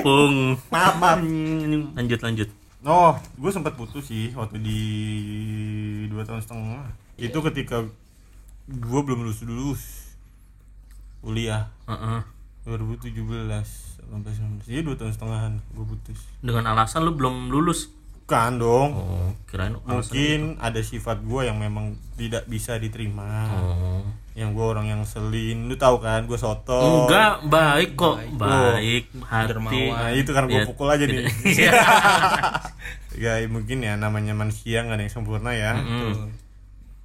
[0.00, 0.56] Pung.
[0.68, 1.18] maaf, maaf.
[1.96, 2.48] Lanjut lanjut.
[2.80, 4.80] Oh, gue sempat putus sih waktu di
[6.08, 6.88] dua tahun setengah.
[7.16, 7.84] Itu ketika
[8.66, 9.82] gue belum lulus lulus.
[11.20, 12.24] kuliah Heeh.
[12.64, 17.92] 2017 18 19 iya dua tahun setengahan gue putus dengan alasan lu belum lulus
[18.30, 18.90] kan dong.
[18.94, 23.50] Oh kirain mungkin ada sifat gue yang memang tidak bisa diterima.
[23.50, 24.02] Oh.
[24.38, 25.66] yang gue orang yang selin.
[25.66, 27.04] Lu tahu kan gue soto.
[27.10, 28.22] Enggak baik kok.
[28.38, 29.50] Baik, hati.
[29.50, 29.90] Dermawan.
[29.90, 31.26] nah itu kan gue Ya, pukul aja nih.
[31.50, 31.72] Iya.
[33.18, 35.74] ya mungkin ya namanya manusia nggak ada yang sempurna ya.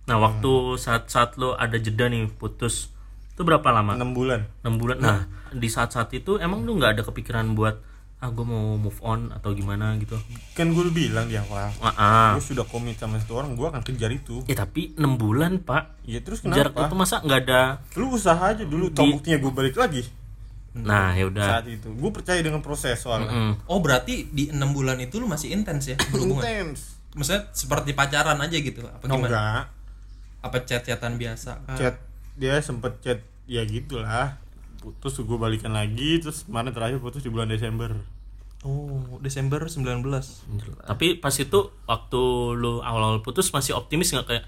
[0.06, 2.94] Nah waktu saat saat lo ada jeda nih putus
[3.34, 3.98] itu berapa lama?
[3.98, 4.46] Enam bulan.
[4.62, 4.98] 6 bulan.
[5.02, 7.82] Nah di saat saat itu emang lu nggak ada kepikiran buat
[8.26, 10.18] ah gue mau move on atau gimana gitu
[10.52, 11.70] kan gue bilang di awal
[12.34, 16.02] gue sudah komit sama satu orang gue akan kejar itu ya tapi 6 bulan pak
[16.04, 17.62] ya terus jarak kenapa itu masa nggak ada
[17.94, 20.10] lu usaha aja dulu tau buktinya gue balik lagi
[20.74, 23.54] nah ya udah saat itu gue percaya dengan proses soalnya Mm.
[23.70, 26.42] Oh berarti di enam bulan itu lu masih intens ya berhubungan?
[26.42, 28.84] intens Maksudnya seperti pacaran aja gitu?
[28.84, 29.24] Apa Oh, gimana?
[29.30, 29.62] enggak
[30.42, 31.64] Apa chat-chatan biasa?
[31.64, 31.78] kah?
[31.78, 31.96] chat
[32.36, 34.36] dia sempet chat ya gitulah
[34.78, 37.96] putus gue balikan lagi terus kemarin terakhir putus di bulan Desember
[38.66, 40.02] Oh Desember 19
[40.82, 42.22] tapi pas itu waktu
[42.58, 44.26] lu awal-awal putus masih optimis nggak?
[44.26, 44.46] Kayak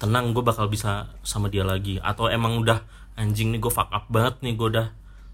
[0.00, 2.00] tenang gue bakal bisa sama dia lagi.
[2.00, 2.80] Atau emang udah
[3.12, 4.86] anjing nih gue fuck up banget nih gue udah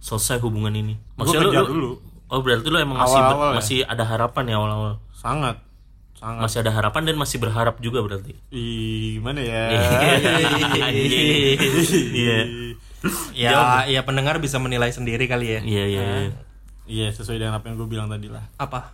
[0.03, 0.99] selesai hubungan ini.
[1.15, 1.91] Maksudnya kejar lu, dulu.
[2.27, 3.57] oh berarti lu emang masih ber- Awal-awal ya?
[3.63, 4.93] masih ada harapan ya awal-awal?
[5.15, 5.57] Sangat.
[6.19, 6.43] Sangat.
[6.43, 8.35] Masih ada harapan dan masih berharap juga berarti?
[8.51, 9.63] Ih, gimana ya?
[10.91, 11.59] Anjing.
[12.15, 12.39] iya.
[13.35, 13.51] Ya,
[13.87, 15.61] ya pendengar bisa menilai sendiri kali ya.
[15.63, 16.05] iya iya
[16.85, 17.09] iya.
[17.09, 18.93] iya sesuai dengan apa yang gue bilang tadi lah Apa?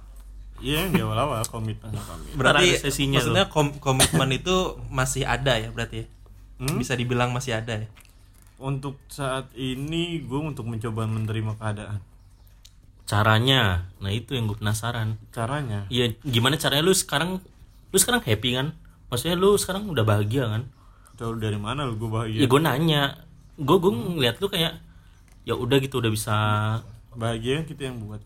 [0.58, 5.70] iya yang di awal-awal komitmen komit Berarti sesinya maksudnya kom- komitmen itu masih ada ya
[5.70, 6.06] berarti ya?
[6.74, 7.88] Bisa dibilang masih ada ya?
[8.58, 12.02] untuk saat ini gue untuk mencoba menerima keadaan
[13.06, 17.38] caranya nah itu yang gue penasaran caranya Iya, gimana caranya lu sekarang
[17.88, 18.76] lu sekarang happy kan?
[19.08, 20.68] Maksudnya lu sekarang udah bahagia kan?
[21.14, 23.02] tahu dari mana lu gue Ya bahagia gue nanya,
[23.56, 24.76] gue gue ngeliat lu kayak
[25.42, 26.36] ya udah gitu udah bisa
[27.18, 28.22] bahagia kan kita yang buat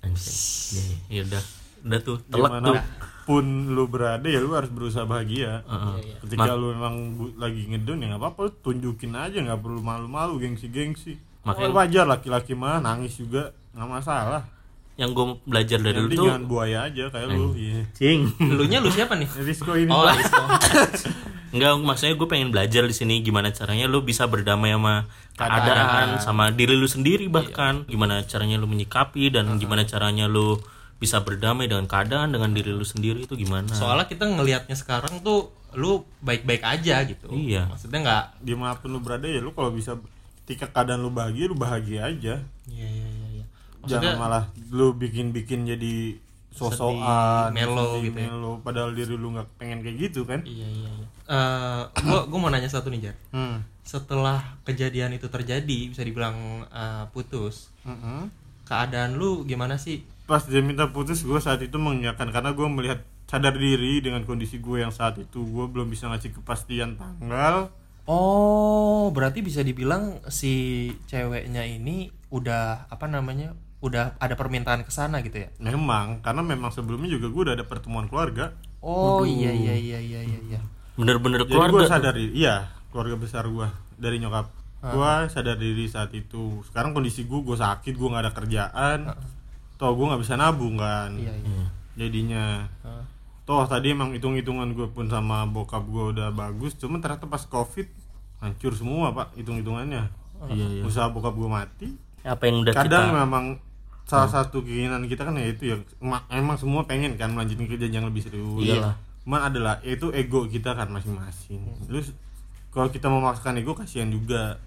[0.00, 0.30] anjing.
[0.70, 1.42] Ya, ya udah,
[1.82, 2.76] udah tuh telak Gimana tuh.
[3.24, 6.22] pun lu berada ya lu harus berusaha bahagia Heeh.
[6.22, 10.38] ketika lu emang bu- lagi ngedon ya nggak apa-apa lu tunjukin aja nggak perlu malu-malu
[10.38, 14.42] gengsi-gengsi Makanya- Oh, wajar laki-laki mah nangis juga nggak masalah
[14.94, 18.32] Yang gue belajar dari yang lu tuh, jangan buaya aja kayak lu iya cing.
[18.40, 19.28] Lu nya lu siapa nih?
[19.38, 20.06] Risco ini Oh.
[20.06, 20.40] Rizko.
[21.54, 25.06] Enggak, maksudnya gue pengen belajar di sini gimana caranya lu bisa berdamai sama
[25.38, 30.58] keadaan, sama diri lu sendiri bahkan gimana caranya lu menyikapi dan gimana caranya lu
[30.96, 33.68] bisa berdamai dengan keadaan dengan diri lu sendiri itu gimana?
[33.70, 37.28] Soalnya kita ngelihatnya sekarang tuh lu baik-baik aja gitu.
[37.28, 37.68] Iya.
[37.68, 40.00] Maksudnya nggak di mana pun lu berada ya lu kalau bisa
[40.46, 42.34] ketika keadaan lu bahagia lu bahagia aja
[42.70, 43.28] Iya iya iya.
[43.42, 43.44] iya.
[43.86, 46.16] jangan malah lu bikin-bikin jadi
[46.56, 48.28] sosokan melo gitu ya.
[48.28, 51.06] melo, padahal diri lu nggak pengen kayak gitu kan Iya iya iya.
[51.26, 53.16] Eh, gua gua mau nanya satu nih Jar.
[53.30, 53.62] hmm.
[53.82, 56.34] Setelah kejadian itu terjadi bisa dibilang
[56.66, 58.32] eh, putus, Mm-mm.
[58.64, 60.02] keadaan lu gimana sih?
[60.26, 62.98] pas dia minta putus gue saat itu mengiyakan karena gue melihat
[63.30, 67.70] sadar diri dengan kondisi gue yang saat itu gue belum bisa ngasih kepastian tanggal
[68.06, 70.54] Oh, berarti bisa dibilang si
[71.06, 73.54] ceweknya ini udah apa namanya?
[73.86, 75.48] Udah ada permintaan ke sana gitu ya?
[75.56, 80.20] memang karena memang sebelumnya juga gue udah ada pertemuan keluarga Oh iya iya iya iya
[80.22, 80.38] iya.
[80.44, 80.60] iya.
[80.94, 81.86] Bener-bener jadi gue keluarga.
[81.88, 84.46] sadar diri iya keluarga besar gue dari nyokap
[84.78, 88.98] gue sadar diri saat itu sekarang kondisi gue gue sakit gue nggak ada kerjaan
[89.74, 91.64] toh gue nggak bisa nabung kan Iya iya.
[91.96, 92.44] jadinya
[92.80, 93.02] Ah.
[93.42, 97.86] toh tadi emang hitung-hitungan gue pun sama bokap gue udah bagus cuman ternyata pas covid
[98.38, 100.06] hancur semua pak hitung-hitungannya
[100.46, 100.82] Iya, iya.
[100.82, 101.88] usaha bokap gue mati
[102.22, 103.44] Apa yang udah kadang kita memang
[104.06, 108.06] salah satu keinginan kita kan ya itu yaema- emang semua pengen kan melanjutkan kerja yang
[108.06, 108.94] lebih serius Iyalah.
[109.20, 112.14] cuman adalah itu ego kita kan masing-masing terus
[112.70, 114.62] kalau kita memaksakan ego kasihan juga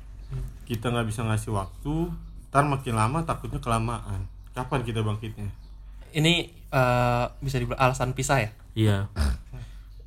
[0.63, 2.11] kita nggak bisa ngasih waktu
[2.49, 5.49] ntar makin lama takutnya kelamaan kapan kita bangkitnya
[6.09, 6.33] Ini
[6.67, 8.49] eh, bisa dibilang alasan pisah ya?
[8.73, 8.97] Iya.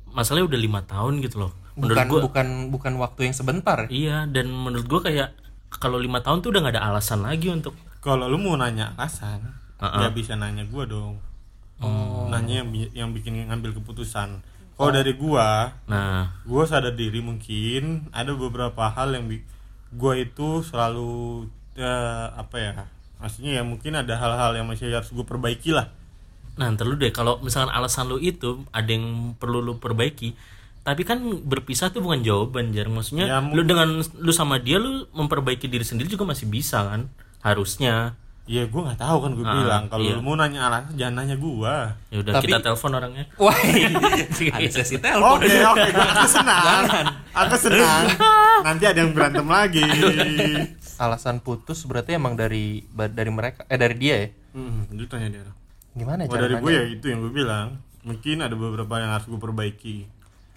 [0.09, 1.51] Masalahnya udah lima tahun gitu loh.
[1.73, 3.77] Menurut Bukan gua bukan bukan waktu yang sebentar.
[3.79, 3.89] ya?
[3.89, 5.31] iya dan menurut gua kayak
[5.73, 7.71] kalau lima tahun tuh udah nggak ada alasan lagi untuk
[8.03, 9.95] kalau lu mau nanya alasan Uh-uh.
[9.99, 11.17] nggak bisa nanya gua dong.
[12.31, 14.43] Nanya yang bi- yang bikin ngambil keputusan.
[14.73, 16.33] Kalau dari gua nah.
[16.43, 19.29] gue sadar diri mungkin ada beberapa hal yang
[19.93, 21.45] gue itu selalu
[21.77, 22.71] eh, apa ya
[23.21, 25.93] maksudnya ya mungkin ada hal-hal yang masih harus gue perbaiki lah.
[26.57, 27.13] Nah ntar lu deh.
[27.13, 30.33] Kalau misalkan alasan lu itu ada yang perlu lu perbaiki
[30.83, 32.89] tapi kan berpisah tuh bukan jawaban jar.
[32.91, 37.07] Maksudnya Ya, lu dengan lu sama dia lu memperbaiki diri sendiri juga masih bisa kan
[37.43, 38.15] harusnya.
[38.43, 39.83] Ya gue nggak tahu kan gue Ah, bilang.
[39.87, 40.15] Kalau iya.
[40.15, 41.75] lu mau nanya alasan jangan nanya gue
[42.09, 43.25] ya udah Tapi- kita telepon orangnya.
[43.37, 43.55] Wah,
[44.55, 45.39] ada sesi telepon.
[45.39, 46.83] oke oke aku senang.
[47.31, 48.03] Aku senang.
[48.61, 49.79] Nanti ada yang berantem lagi.
[50.93, 54.27] Alasan putus berarti emang dari dari mereka eh dari dia ya?
[54.53, 55.43] Hmm, itu tanya dia.
[55.93, 57.79] gimana Oh dari gue ya itu yang gue bilang.
[58.03, 59.97] Mungkin ada beberapa yang harus gue perbaiki.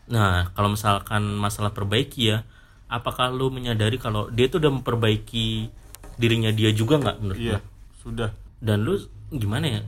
[0.07, 2.43] Nah, kalau misalkan masalah perbaiki ya,
[2.87, 5.71] apakah lu menyadari kalau dia tuh udah memperbaiki
[6.17, 7.69] dirinya dia juga nggak menurut Iya, lu?
[8.01, 8.31] sudah.
[8.57, 8.97] Dan lu
[9.29, 9.83] gimana ya?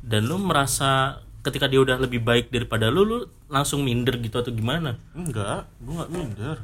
[0.00, 4.50] Dan lu merasa ketika dia udah lebih baik daripada lu, lu langsung minder gitu atau
[4.50, 4.96] gimana?
[5.12, 6.56] Enggak, gue nggak minder.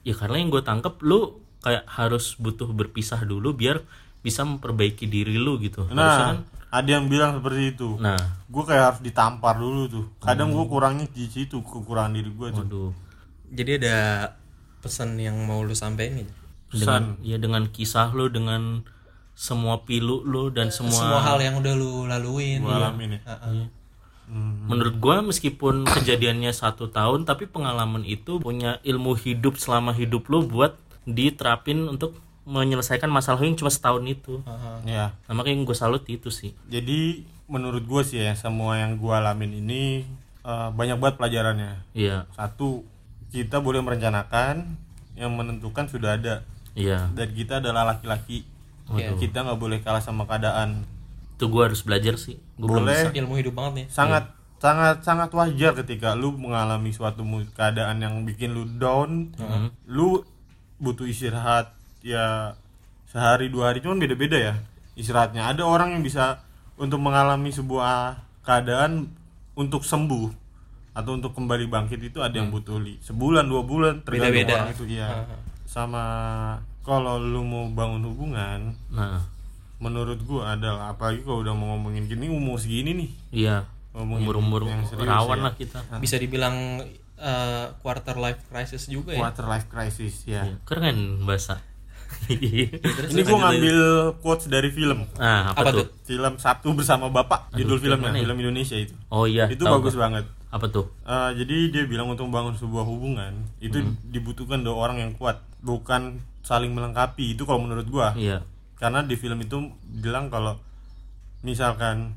[0.00, 3.84] Ya karena yang gue tangkep lu kayak harus butuh berpisah dulu biar
[4.20, 5.84] bisa memperbaiki diri lu gitu.
[5.84, 6.38] Harusnya Nah, kan,
[6.70, 7.88] ada yang bilang seperti itu.
[7.96, 10.04] nah, Gue kayak harus ditampar dulu tuh.
[10.18, 12.64] Kadang gue kurangnya di situ kekurangan diri gue tuh.
[12.64, 12.90] waduh.
[13.50, 13.96] jadi ada
[14.78, 16.32] pesan yang mau lu sampein gitu
[16.70, 18.86] Dengan ya dengan kisah lu dengan
[19.34, 23.20] semua pilu lu dan semua, semua hal yang udah lu laluin Gue alamin ya.
[23.24, 23.66] Heeh.
[24.70, 30.46] Menurut gua meskipun kejadiannya satu tahun tapi pengalaman itu punya ilmu hidup selama hidup lu
[30.46, 32.14] buat diterapin untuk
[32.46, 34.38] menyelesaikan masalah yang cuma setahun itu.
[34.86, 35.18] Ya.
[35.26, 36.54] Nah, makanya yang gue salut itu sih.
[36.70, 40.06] Jadi menurut gue sih ya semua yang gue alamin ini
[40.46, 41.72] eh, banyak banget pelajarannya.
[41.94, 42.86] Iya, Satu,
[43.34, 44.78] kita boleh merencanakan
[45.18, 47.10] yang menentukan sudah ada iya.
[47.14, 48.46] dan kita adalah laki-laki.
[48.90, 50.82] Kita nggak boleh kalah sama keadaan.
[51.38, 52.36] Itu gua harus belajar sih.
[52.58, 53.02] Gua belum Boleh.
[53.06, 53.18] bisa.
[53.22, 54.24] ilmu hidup banget nih Sangat
[54.60, 57.22] sangat sangat wajar ketika lu mengalami suatu
[57.54, 59.30] keadaan yang bikin lu down.
[59.86, 60.26] Lu
[60.82, 62.58] butuh istirahat ya
[63.06, 64.54] sehari dua hari cuman beda-beda ya
[64.98, 65.46] istirahatnya.
[65.54, 66.42] Ada orang yang bisa
[66.74, 69.12] untuk mengalami sebuah keadaan
[69.54, 70.32] untuk sembuh
[70.90, 74.54] atau untuk kembali bangkit itu ada yang butuh li sebulan dua bulan tergantung Beda-beda.
[74.58, 75.08] orang itu iya
[75.70, 76.02] sama
[76.82, 79.22] kalau lu mau bangun hubungan Nah,
[79.78, 83.56] menurut gua adalah apalagi kalau udah mau ngomongin gini umur segini nih iya.
[83.92, 84.26] ngomongin
[84.66, 85.44] yang serius rawan ya.
[85.46, 85.78] lah kita.
[85.96, 86.82] bisa dibilang
[87.16, 91.62] eh, quarter life crisis juga ya quarter life crisis ya Iya, Keren bahasa.
[93.06, 93.78] ini gua ngambil
[94.18, 95.78] quotes dari film nah, apa, Apa tuh?
[95.80, 95.88] tuh?
[96.04, 98.20] film Sabtu bersama Bapak judul filmnya ya?
[98.20, 100.10] film Indonesia itu Oh iya, itu bagus gua.
[100.10, 100.90] banget Apa tuh?
[101.00, 103.30] Eh, jadi dia bilang untuk membangun sebuah hubungan
[103.60, 103.94] itu Hmm.
[104.04, 108.16] dibutuhkan dua orang yang kuat bukan saling melengkapi itu kalau menurut gua.
[108.16, 108.44] Iya.
[108.80, 110.56] karena di film itu bilang kalau
[111.44, 112.16] misalkan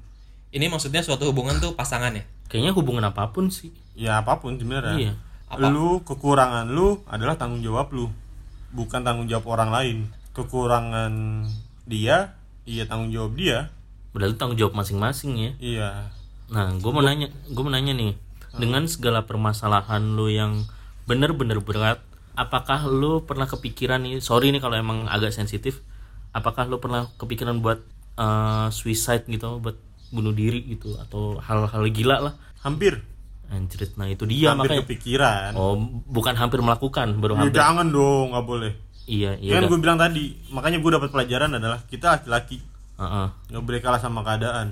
[0.55, 2.23] ini maksudnya suatu hubungan tuh pasangan ya?
[2.47, 3.75] Kayaknya hubungan apa pun sih.
[3.99, 4.95] ya apa pun sebenarnya.
[4.95, 5.13] Iya.
[5.69, 8.07] lu kekurangan lu adalah tanggung jawab lu
[8.73, 9.97] bukan tanggung jawab orang lain.
[10.31, 11.45] Kekurangan
[11.83, 13.69] dia iya tanggung jawab dia.
[14.15, 15.51] Berarti tanggung jawab masing-masing ya.
[15.59, 15.89] iya.
[16.53, 18.13] Nah, gue mau nanya, gue mau nanya nih,
[18.53, 20.69] dengan segala permasalahan lu yang
[21.09, 21.97] bener-bener berat,
[22.33, 25.81] apakah lu pernah kepikiran nih, sorry nih kalau emang agak sensitif,
[26.29, 27.79] apakah lu pernah kepikiran buat
[28.15, 29.77] eh, suicide gitu, buat
[30.09, 32.33] bunuh diri gitu, atau hal-hal gila lah?
[32.59, 33.03] hampir
[33.49, 34.81] Anjrit, nah itu dia hampir makanya.
[34.81, 35.75] kepikiran Oh,
[36.07, 37.57] bukan hampir melakukan, baru ya hampir.
[37.59, 39.59] jangan dong nggak boleh Iya, iya.
[39.59, 42.63] kan gue bilang tadi makanya gue dapat pelajaran adalah kita laki-laki
[43.51, 44.71] nggak boleh kalah sama keadaan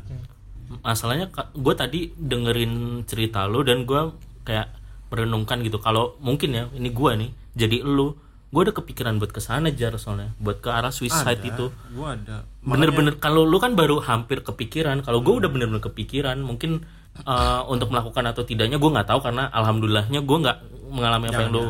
[0.79, 4.01] masalahnya gue tadi dengerin cerita lu dan gue
[4.47, 4.71] kayak
[5.11, 8.15] merenungkan gitu kalau mungkin ya ini gue nih jadi lu
[8.51, 10.35] gue udah kepikiran buat ke sana jar soalnya.
[10.35, 11.71] Buat ke arah suicide itu.
[11.95, 12.43] Gue ada.
[12.59, 16.83] Bener-bener kalau lu kan baru hampir kepikiran kalau gue udah bener-bener kepikiran mungkin
[17.23, 20.57] eh, untuk melakukan atau tidaknya gue nggak tahu karena alhamdulillahnya gue nggak
[20.91, 21.63] mengalami apa yang lu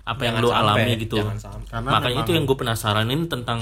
[0.00, 1.16] apa yang lu sampai, alami gitu.
[1.22, 3.60] makanya memang- itu yang gue penasaranin tentang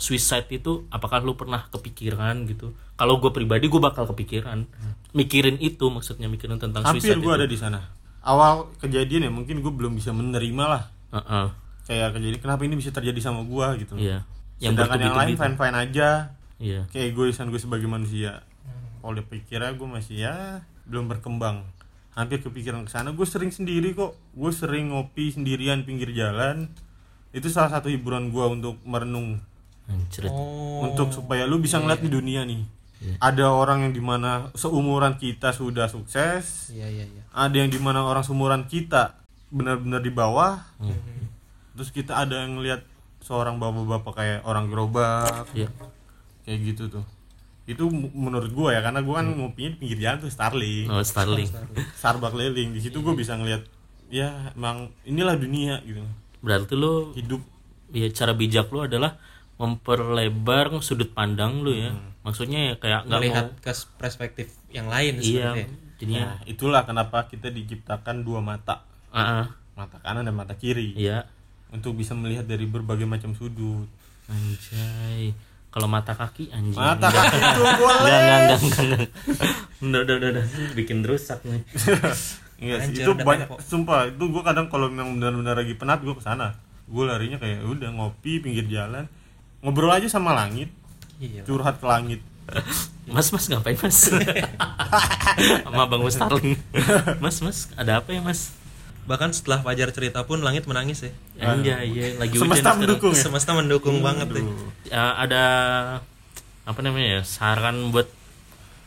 [0.00, 2.72] suicide itu apakah lu pernah kepikiran gitu.
[2.96, 4.68] Kalau gue pribadi gue bakal kepikiran.
[5.12, 7.38] Mikirin itu maksudnya mikirin tentang hampir suicide gue itu.
[7.40, 7.80] ada di sana.
[8.22, 11.46] Awal kejadian ya mungkin gue belum bisa menerima lah Heeh.
[11.82, 13.94] kayak kejadian kenapa ini bisa terjadi sama gue gitu.
[13.98, 14.22] Iya.
[14.62, 16.08] Yang sedangkan yang lain fine fine aja.
[16.62, 16.80] Iya.
[16.94, 18.46] Kayak egoisan gue sebagai manusia.
[19.02, 21.66] Kalau dipikirnya gue masih ya belum berkembang.
[22.14, 23.10] Hampir kepikiran ke sana.
[23.10, 24.14] Gue sering sendiri kok.
[24.32, 26.70] Gue sering ngopi sendirian pinggir jalan.
[27.34, 29.42] Itu salah satu hiburan gue untuk merenung.
[30.30, 30.86] Oh.
[30.86, 32.62] Untuk supaya lu bisa ngeliat di dunia nih.
[33.18, 36.70] Ada orang yang di mana seumuran kita sudah sukses.
[36.70, 37.22] Iya iya iya.
[37.34, 39.21] Ada yang di mana orang seumuran kita
[39.52, 40.64] benar-benar di bawah.
[41.76, 42.82] Terus kita ada yang ngeliat
[43.22, 45.46] seorang bapak-bapak kayak orang gerobak.
[45.52, 45.68] Iya.
[46.48, 47.04] Kayak gitu tuh.
[47.68, 51.46] Itu menurut gua ya karena gua kan ngopinya di pinggir jalan tuh Starling oh Starling
[51.94, 52.74] Starbucks keliling.
[52.74, 53.62] Di situ gua bisa ngeliat
[54.10, 56.02] ya emang inilah dunia gitu.
[56.42, 57.38] Berarti lu hidup.
[57.92, 59.20] Ya cara bijak lu adalah
[59.62, 61.94] memperlebar sudut pandang lu ya.
[61.94, 62.10] Hmm.
[62.22, 65.66] maksudnya ya kayak nggak mau melihat ke perspektif yang lain iya sebenarnya.
[65.98, 70.92] jadinya nah itulah kenapa kita diciptakan dua mata ah, ah, mata kanan dan mata kiri
[70.94, 71.28] iya
[71.68, 73.88] untuk bisa melihat dari berbagai macam sudut
[74.26, 75.32] anjay
[75.68, 79.08] kalau mata kaki anjing mata kaki itu boleh Enggak, enggak, enggak.
[79.82, 80.44] Udah, udah, udah, udah.
[80.72, 81.64] Bikin rusak nih.
[82.62, 83.58] Enggak sih, itu banyak tempo.
[83.58, 86.54] sumpah itu gua kadang kalau memang benar-benar lagi penat gua ke sana
[86.84, 89.08] gue larinya kayak udah ngopi pinggir jalan
[89.58, 90.68] ngobrol aja sama langit
[91.18, 91.42] Iya.
[91.42, 92.20] curhat ke langit
[93.10, 93.98] Mas mas ngapain mas?
[95.62, 96.54] Sama Bang Starling.
[97.18, 98.54] Mas mas ada apa ya mas?
[99.02, 101.12] Bahkan setelah Fajar cerita pun langit menangis ya.
[101.58, 102.78] Iya iya lagi hujan semesta sekarang.
[102.78, 104.44] mendukung ya Semesta mendukung banget deh.
[104.86, 105.44] Ya, ada
[106.62, 108.06] apa namanya ya saran buat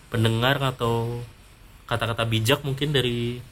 [0.07, 1.19] pendengar atau
[1.85, 3.43] kata-kata bijak mungkin dari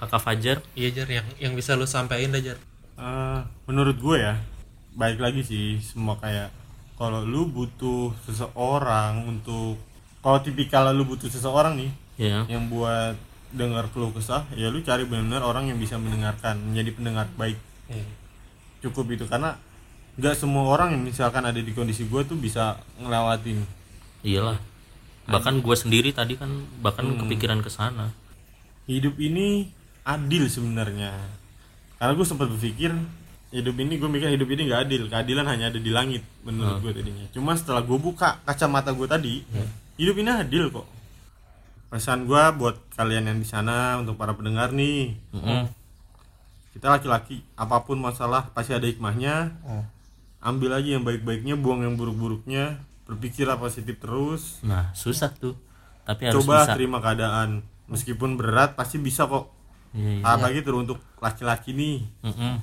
[0.00, 2.58] kakak Fajar Iya Jar, yang yang bisa lu sampaikan Jar.
[2.96, 4.40] Eh, menurut gue ya
[4.92, 6.52] baik lagi sih semua kayak
[7.00, 9.80] kalau lu butuh seseorang untuk
[10.20, 11.90] kalau tipikal lu butuh seseorang nih
[12.20, 13.16] ya yang buat
[13.52, 17.58] dengar keluh kesah ya lu cari benar-benar orang yang bisa mendengarkan menjadi pendengar baik.
[17.92, 18.06] Iya.
[18.82, 19.54] cukup itu karena
[20.18, 23.62] nggak semua orang yang misalkan ada di kondisi gue tuh bisa ngelewatin.
[24.26, 24.58] Iyalah.
[25.30, 26.50] Bahkan gue sendiri tadi kan
[26.82, 28.10] bahkan kepikiran ke sana.
[28.90, 29.70] Hidup ini
[30.02, 31.14] adil sebenarnya.
[32.00, 32.90] Karena gue sempat berpikir
[33.54, 35.02] hidup ini gue mikir hidup ini nggak adil.
[35.06, 37.26] Keadilan hanya ada di langit menurut gue tadinya.
[37.30, 39.34] Cuma setelah gue buka kacamata gue tadi
[40.00, 40.86] hidup ini adil kok
[41.92, 45.12] pesan gue buat kalian yang di sana untuk para pendengar nih.
[45.36, 45.68] Mm-mm.
[46.72, 49.60] kita laki-laki apa pun masalah pasti ada hikmahnya.
[49.68, 49.84] Oh.
[50.42, 52.80] ambil aja yang baik-baiknya buang yang buruk-buruknya.
[53.04, 54.64] Berpikirlah positif terus.
[54.64, 55.52] Nah susah tuh.
[56.08, 56.72] Tapi harus coba bisa.
[56.72, 57.60] terima keadaan.
[57.92, 59.52] Meskipun berat pasti bisa kok.
[59.92, 60.24] Iya, iya.
[60.24, 62.08] apalagi terus untuk laki-laki nih.
[62.24, 62.54] Mm-mm.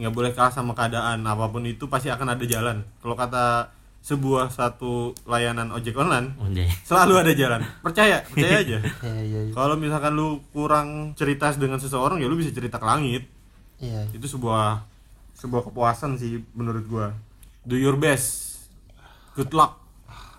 [0.00, 1.20] nggak boleh kalah sama keadaan.
[1.20, 2.80] Apa pun itu pasti akan ada jalan.
[3.04, 3.68] Kalau kata
[4.04, 4.92] sebuah satu
[5.24, 6.68] layanan ojek online Oh, iya.
[6.82, 9.52] selalu ada jalan percaya percaya aja Iya iya iya.
[9.52, 13.24] kalau misalkan lu kurang cerita dengan seseorang ya lu bisa cerita ke langit
[13.76, 14.12] Iya.
[14.12, 14.84] itu sebuah
[15.34, 17.16] sebuah kepuasan sih menurut gua
[17.62, 18.68] do your best
[19.32, 19.80] good luck